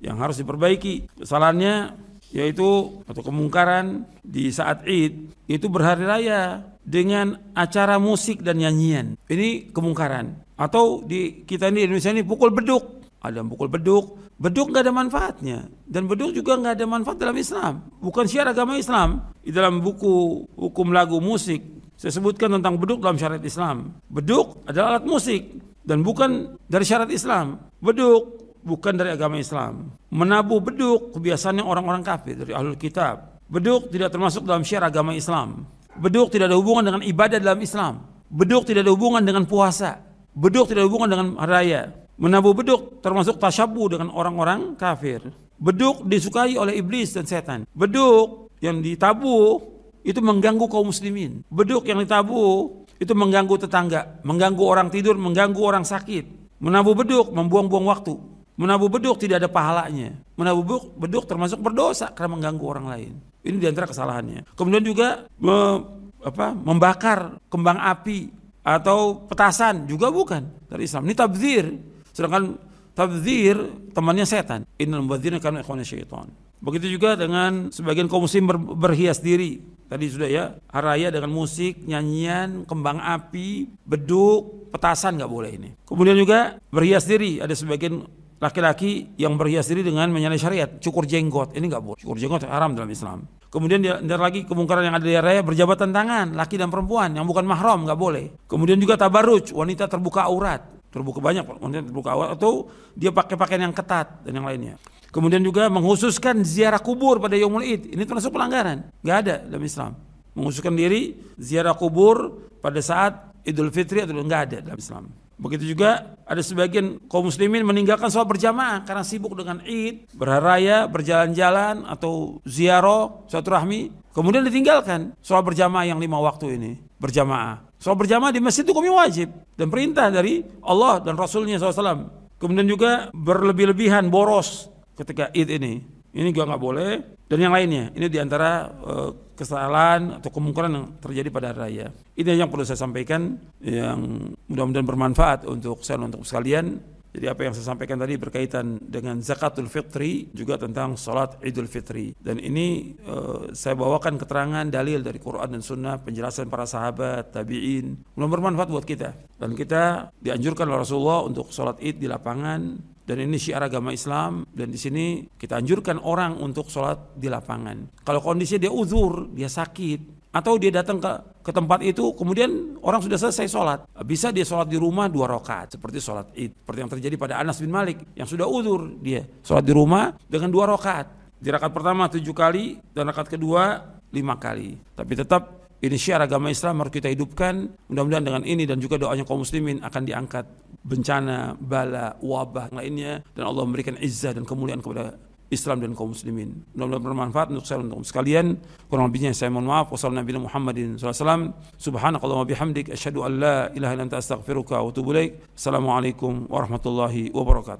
yang 0.00 0.16
harus 0.16 0.40
diperbaiki. 0.40 1.20
Kesalahannya 1.20 2.00
yaitu 2.32 3.00
atau 3.04 3.22
kemungkaran 3.24 4.08
di 4.24 4.48
saat 4.52 4.88
Id 4.88 5.36
itu 5.48 5.66
berhari 5.68 6.04
raya 6.04 6.64
dengan 6.88 7.36
acara 7.52 8.00
musik 8.00 8.40
dan 8.40 8.64
nyanyian. 8.64 9.20
Ini 9.28 9.68
kemungkaran. 9.76 10.48
Atau 10.56 11.04
di 11.04 11.44
kita 11.44 11.68
ini 11.68 11.84
Indonesia 11.84 12.10
ini 12.10 12.24
pukul 12.24 12.50
beduk. 12.50 13.04
Ada 13.20 13.44
pukul 13.44 13.68
beduk, 13.68 14.28
Beduk 14.38 14.70
nggak 14.70 14.86
ada 14.86 14.94
manfaatnya 14.94 15.58
dan 15.90 16.06
beduk 16.06 16.30
juga 16.30 16.54
nggak 16.54 16.78
ada 16.78 16.86
manfaat 16.86 17.18
dalam 17.18 17.34
Islam. 17.34 17.90
Bukan 17.98 18.22
syiar 18.30 18.46
agama 18.46 18.78
Islam. 18.78 19.34
Di 19.42 19.50
dalam 19.50 19.82
buku 19.82 20.46
hukum 20.54 20.94
lagu 20.94 21.18
musik 21.18 21.58
saya 21.98 22.14
sebutkan 22.14 22.54
tentang 22.54 22.78
beduk 22.78 23.02
dalam 23.02 23.18
syariat 23.18 23.42
Islam. 23.42 23.98
Beduk 24.06 24.62
adalah 24.70 24.94
alat 24.94 25.04
musik 25.10 25.58
dan 25.82 26.06
bukan 26.06 26.54
dari 26.70 26.86
syariat 26.86 27.10
Islam. 27.10 27.58
Beduk 27.82 28.54
bukan 28.62 28.94
dari 28.94 29.10
agama 29.10 29.42
Islam. 29.42 29.98
Menabuh 30.14 30.62
beduk 30.62 31.18
kebiasaannya 31.18 31.66
orang-orang 31.66 32.06
kafir 32.06 32.38
dari 32.38 32.54
ahlul 32.54 32.78
kitab. 32.78 33.42
Beduk 33.50 33.90
tidak 33.90 34.14
termasuk 34.14 34.46
dalam 34.46 34.62
syiar 34.62 34.86
agama 34.86 35.10
Islam. 35.10 35.66
Beduk 35.98 36.30
tidak 36.30 36.54
ada 36.54 36.56
hubungan 36.58 36.86
dengan 36.86 37.02
ibadah 37.02 37.38
dalam 37.42 37.58
Islam. 37.58 38.06
Beduk 38.30 38.62
tidak 38.70 38.86
ada 38.86 38.92
hubungan 38.94 39.22
dengan 39.22 39.44
puasa. 39.44 39.98
Beduk 40.30 40.70
tidak 40.70 40.86
ada 40.86 40.88
hubungan 40.88 41.08
dengan 41.10 41.26
raya. 41.42 41.90
Menabuh 42.18 42.54
beduk 42.54 43.02
termasuk 43.02 43.38
tasyabuh 43.38 43.94
dengan 43.98 44.08
orang-orang 44.14 44.74
kafir. 44.78 45.22
Beduk 45.58 46.06
disukai 46.06 46.54
oleh 46.54 46.78
iblis 46.78 47.14
dan 47.14 47.26
setan. 47.26 47.66
Beduk 47.74 48.50
yang 48.62 48.78
ditabuh 48.78 49.58
itu 50.06 50.18
mengganggu 50.22 50.66
kaum 50.70 50.90
muslimin. 50.90 51.42
Beduk 51.50 51.86
yang 51.86 51.98
ditabuh 51.98 52.86
itu 52.98 53.12
mengganggu 53.14 53.54
tetangga, 53.66 54.22
mengganggu 54.26 54.62
orang 54.62 54.90
tidur, 54.90 55.14
mengganggu 55.14 55.62
orang 55.62 55.86
sakit. 55.86 56.58
Menabuh 56.58 56.94
beduk 56.94 57.30
membuang-buang 57.30 57.86
waktu. 57.86 58.18
Menabuh 58.58 58.90
beduk 58.90 59.22
tidak 59.22 59.38
ada 59.38 59.48
pahalanya. 59.48 60.18
Menabuh 60.34 60.66
beduk, 60.66 60.84
beduk 60.98 61.24
termasuk 61.30 61.62
berdosa 61.62 62.10
karena 62.10 62.34
mengganggu 62.34 62.64
orang 62.66 62.86
lain. 62.90 63.12
Ini 63.46 63.54
di 63.54 63.66
antara 63.70 63.86
kesalahannya. 63.86 64.50
Kemudian 64.58 64.82
juga 64.82 65.30
me, 65.38 65.86
apa, 66.26 66.50
membakar 66.58 67.38
kembang 67.46 67.78
api 67.78 68.34
atau 68.66 69.24
petasan 69.30 69.86
juga 69.86 70.10
bukan 70.10 70.42
dari 70.66 70.90
Islam. 70.90 71.06
Ini 71.06 71.14
tabzir. 71.14 71.64
Sedangkan 72.10 72.58
tabzir 72.98 73.56
temannya 73.94 74.26
setan. 74.26 74.66
Innal 74.74 75.06
mubadzirina 75.06 75.38
kanu 75.38 75.62
ikhwana 75.62 75.86
syaitan. 75.86 76.26
Begitu 76.58 76.98
juga 76.98 77.14
dengan 77.14 77.70
sebagian 77.70 78.10
kaum 78.10 78.26
muslim 78.26 78.50
ber, 78.50 78.58
berhias 78.58 79.22
diri. 79.22 79.62
Tadi 79.88 80.04
sudah 80.10 80.28
ya, 80.28 80.44
haraya 80.68 81.08
dengan 81.08 81.32
musik, 81.32 81.80
nyanyian, 81.86 82.68
kembang 82.68 83.00
api, 83.00 83.70
beduk, 83.86 84.68
petasan 84.74 85.16
nggak 85.16 85.30
boleh 85.32 85.50
ini. 85.54 85.70
Kemudian 85.88 86.18
juga 86.18 86.60
berhias 86.68 87.08
diri. 87.08 87.40
Ada 87.40 87.56
sebagian 87.56 88.04
laki-laki 88.38 89.14
yang 89.18 89.34
berhias 89.34 89.66
diri 89.70 89.82
dengan 89.82 90.10
menyalahi 90.10 90.40
syariat, 90.40 90.70
cukur 90.78 91.04
jenggot. 91.04 91.54
Ini 91.54 91.64
nggak 91.66 91.82
boleh. 91.82 92.00
Cukur 92.00 92.16
jenggot 92.18 92.46
haram 92.46 92.74
dalam 92.74 92.90
Islam. 92.90 93.26
Kemudian 93.48 93.80
dia, 93.80 93.98
lagi 94.00 94.44
kemungkaran 94.44 94.84
yang 94.84 94.96
ada 94.96 95.06
di 95.06 95.16
raya 95.16 95.40
berjabatan 95.40 95.88
tangan, 95.88 96.36
laki 96.36 96.60
dan 96.60 96.68
perempuan 96.68 97.16
yang 97.16 97.24
bukan 97.24 97.48
mahram 97.48 97.88
nggak 97.88 97.98
boleh. 97.98 98.44
Kemudian 98.44 98.76
juga 98.76 99.00
tabaruj, 99.00 99.52
wanita 99.52 99.88
terbuka 99.88 100.28
aurat 100.28 100.78
terbuka 100.88 101.20
banyak 101.20 101.44
wanita 101.44 101.84
terbuka 101.84 102.10
aurat 102.16 102.30
atau 102.32 102.72
dia 102.96 103.12
pakai 103.12 103.36
pakaian 103.36 103.68
yang 103.68 103.76
ketat 103.76 104.24
dan 104.24 104.32
yang 104.40 104.48
lainnya. 104.48 104.80
Kemudian 105.08 105.40
juga 105.40 105.72
menghususkan 105.72 106.44
ziarah 106.44 106.80
kubur 106.80 107.16
pada 107.16 107.32
Yaumul 107.32 107.64
Id. 107.64 107.96
Ini 107.96 108.04
termasuk 108.04 108.28
pelanggaran. 108.28 108.92
Gak 109.00 109.16
ada 109.24 109.36
dalam 109.40 109.64
Islam. 109.64 109.92
Menghususkan 110.36 110.76
diri 110.76 111.16
ziarah 111.40 111.72
kubur 111.72 112.44
pada 112.60 112.76
saat 112.84 113.32
Idul 113.48 113.72
Fitri 113.72 114.04
atau 114.04 114.12
enggak 114.12 114.52
ada 114.52 114.58
dalam 114.60 114.76
Islam. 114.76 115.04
Begitu 115.38 115.78
juga 115.78 116.18
ada 116.26 116.42
sebagian 116.42 116.98
kaum 117.06 117.30
muslimin 117.30 117.62
meninggalkan 117.62 118.10
sholat 118.10 118.26
berjamaah 118.26 118.82
karena 118.82 119.06
sibuk 119.06 119.38
dengan 119.38 119.62
id, 119.62 120.10
berharaya, 120.10 120.90
berjalan-jalan 120.90 121.86
atau 121.86 122.42
ziarah, 122.42 123.22
suatu 123.30 123.54
rahmi. 123.54 123.94
Kemudian 124.10 124.42
ditinggalkan 124.42 125.14
sholat 125.22 125.46
berjamaah 125.46 125.86
yang 125.86 126.02
lima 126.02 126.18
waktu 126.18 126.58
ini, 126.58 126.70
berjamaah. 126.98 127.62
Sholat 127.78 127.98
berjamaah 128.02 128.34
di 128.34 128.42
masjid 128.42 128.66
itu 128.66 128.74
kami 128.74 128.90
wajib 128.90 129.30
dan 129.54 129.70
perintah 129.70 130.10
dari 130.10 130.42
Allah 130.66 130.98
dan 130.98 131.14
Rasulnya 131.14 131.62
SAW. 131.62 132.10
Kemudian 132.38 132.66
juga 132.66 133.10
berlebih-lebihan, 133.14 134.10
boros 134.10 134.70
ketika 134.98 135.30
id 135.30 135.54
ini. 135.54 135.86
Ini 136.10 136.34
juga 136.34 136.50
nggak 136.50 136.62
boleh 136.62 136.90
dan 137.28 137.38
yang 137.44 137.52
lainnya. 137.52 137.92
Ini 137.92 138.06
di 138.08 138.18
antara 138.18 138.72
uh, 138.72 139.10
kesalahan 139.36 140.18
atau 140.18 140.32
kemungkinan 140.32 140.72
yang 140.72 140.86
terjadi 140.98 141.28
pada 141.28 141.52
raya. 141.54 141.92
Ini 142.16 142.34
yang 142.34 142.50
perlu 142.50 142.64
saya 142.64 142.80
sampaikan 142.80 143.38
yang 143.62 144.32
mudah-mudahan 144.48 144.88
bermanfaat 144.88 145.46
untuk 145.46 145.84
saya 145.84 146.02
untuk 146.02 146.24
sekalian. 146.24 146.96
Jadi 147.08 147.24
apa 147.24 147.40
yang 147.40 147.56
saya 147.56 147.72
sampaikan 147.72 147.96
tadi 147.96 148.20
berkaitan 148.20 148.76
dengan 148.84 149.18
zakatul 149.24 149.64
fitri 149.66 150.28
juga 150.36 150.60
tentang 150.60 150.92
salat 151.00 151.40
idul 151.40 151.64
fitri. 151.64 152.12
Dan 152.16 152.36
ini 152.36 152.96
uh, 153.08 153.52
saya 153.56 153.76
bawakan 153.76 154.20
keterangan 154.20 154.64
dalil 154.68 155.00
dari 155.00 155.16
Quran 155.16 155.56
dan 155.56 155.62
Sunnah, 155.64 155.96
penjelasan 156.00 156.52
para 156.52 156.68
sahabat, 156.68 157.32
tabi'in. 157.32 157.96
Mudah 158.12 158.28
bermanfaat 158.28 158.68
buat 158.68 158.84
kita. 158.84 159.16
Dan 159.40 159.56
kita 159.56 160.12
dianjurkan 160.20 160.68
oleh 160.68 160.84
Rasulullah 160.84 161.24
untuk 161.24 161.48
salat 161.48 161.80
id 161.80 161.96
di 161.96 162.08
lapangan 162.10 162.76
dan 163.08 163.24
ini 163.24 163.40
syiar 163.40 163.64
agama 163.64 163.88
Islam 163.88 164.44
dan 164.52 164.68
di 164.68 164.76
sini 164.76 165.24
kita 165.40 165.56
anjurkan 165.56 165.96
orang 165.96 166.36
untuk 166.36 166.68
sholat 166.68 167.16
di 167.16 167.32
lapangan. 167.32 168.04
Kalau 168.04 168.20
kondisi 168.20 168.60
dia 168.60 168.68
uzur, 168.68 169.32
dia 169.32 169.48
sakit, 169.48 170.28
atau 170.28 170.60
dia 170.60 170.68
datang 170.68 171.00
ke, 171.00 171.08
ke 171.40 171.48
tempat 171.48 171.80
itu 171.80 172.12
kemudian 172.12 172.76
orang 172.84 173.00
sudah 173.00 173.16
selesai 173.16 173.48
sholat. 173.48 173.78
Bisa 174.04 174.28
dia 174.28 174.44
sholat 174.44 174.68
di 174.68 174.76
rumah 174.76 175.08
dua 175.08 175.24
rakaat 175.24 175.80
seperti 175.80 176.04
sholat 176.04 176.28
id. 176.36 176.52
Seperti 176.52 176.78
yang 176.84 176.92
terjadi 176.92 177.14
pada 177.16 177.34
Anas 177.40 177.56
bin 177.64 177.72
Malik 177.72 178.04
yang 178.12 178.28
sudah 178.28 178.44
uzur 178.44 179.00
dia 179.00 179.24
sholat 179.40 179.64
di 179.64 179.72
rumah 179.72 180.12
dengan 180.28 180.52
dua 180.52 180.68
rakaat. 180.68 181.08
Di 181.40 181.48
rakaat 181.48 181.72
pertama 181.72 182.12
tujuh 182.12 182.36
kali 182.36 182.76
dan 182.92 183.08
rakaat 183.08 183.32
kedua 183.32 183.88
lima 184.12 184.36
kali. 184.36 184.76
Tapi 184.92 185.12
tetap 185.16 185.72
ini 185.80 185.96
syiar 185.96 186.20
agama 186.20 186.52
Islam 186.52 186.84
harus 186.84 186.92
kita 186.92 187.08
hidupkan. 187.08 187.72
Mudah-mudahan 187.88 188.24
dengan 188.26 188.42
ini 188.44 188.68
dan 188.68 188.82
juga 188.82 189.00
doanya 189.00 189.24
kaum 189.24 189.46
muslimin 189.46 189.80
akan 189.80 190.02
diangkat 190.04 190.44
bencana, 190.84 191.58
bala, 191.58 192.16
wabah 192.22 192.70
lainnya 192.72 193.24
dan 193.34 193.44
Allah 193.48 193.62
memberikan 193.66 193.98
izzah 193.98 194.32
dan 194.34 194.46
kemuliaan 194.46 194.80
kepada 194.80 195.18
Islam 195.48 195.80
dan 195.80 195.96
kaum 195.96 196.12
muslimin. 196.12 196.60
Mudah-mudahan 196.76 197.04
bermanfaat 197.08 197.48
untuk 197.48 197.64
saya 197.64 197.80
untuk 197.80 198.04
sekalian. 198.04 198.60
Kurang 198.88 199.08
lebihnya 199.08 199.32
saya 199.32 199.48
mohon 199.48 199.64
maaf. 199.64 199.88
Wassalamualaikum 199.88 200.44
Muhammadin 200.44 201.00
SAW. 201.00 201.56
Subhanakallah 201.80 202.44
wa 202.44 202.48
bihamdik. 202.48 202.92
Asyhadu 202.92 203.24
an 203.24 203.32
la 203.40 203.56
ilaha 203.72 203.92
illa 203.96 204.04
anta 204.04 204.20
astaghfiruka 204.20 204.76
wa 204.76 204.92
atubu 204.92 205.16
ilaik. 205.16 205.40
Assalamualaikum 205.56 206.52
warahmatullahi 206.52 207.32
wabarakatuh. 207.32 207.76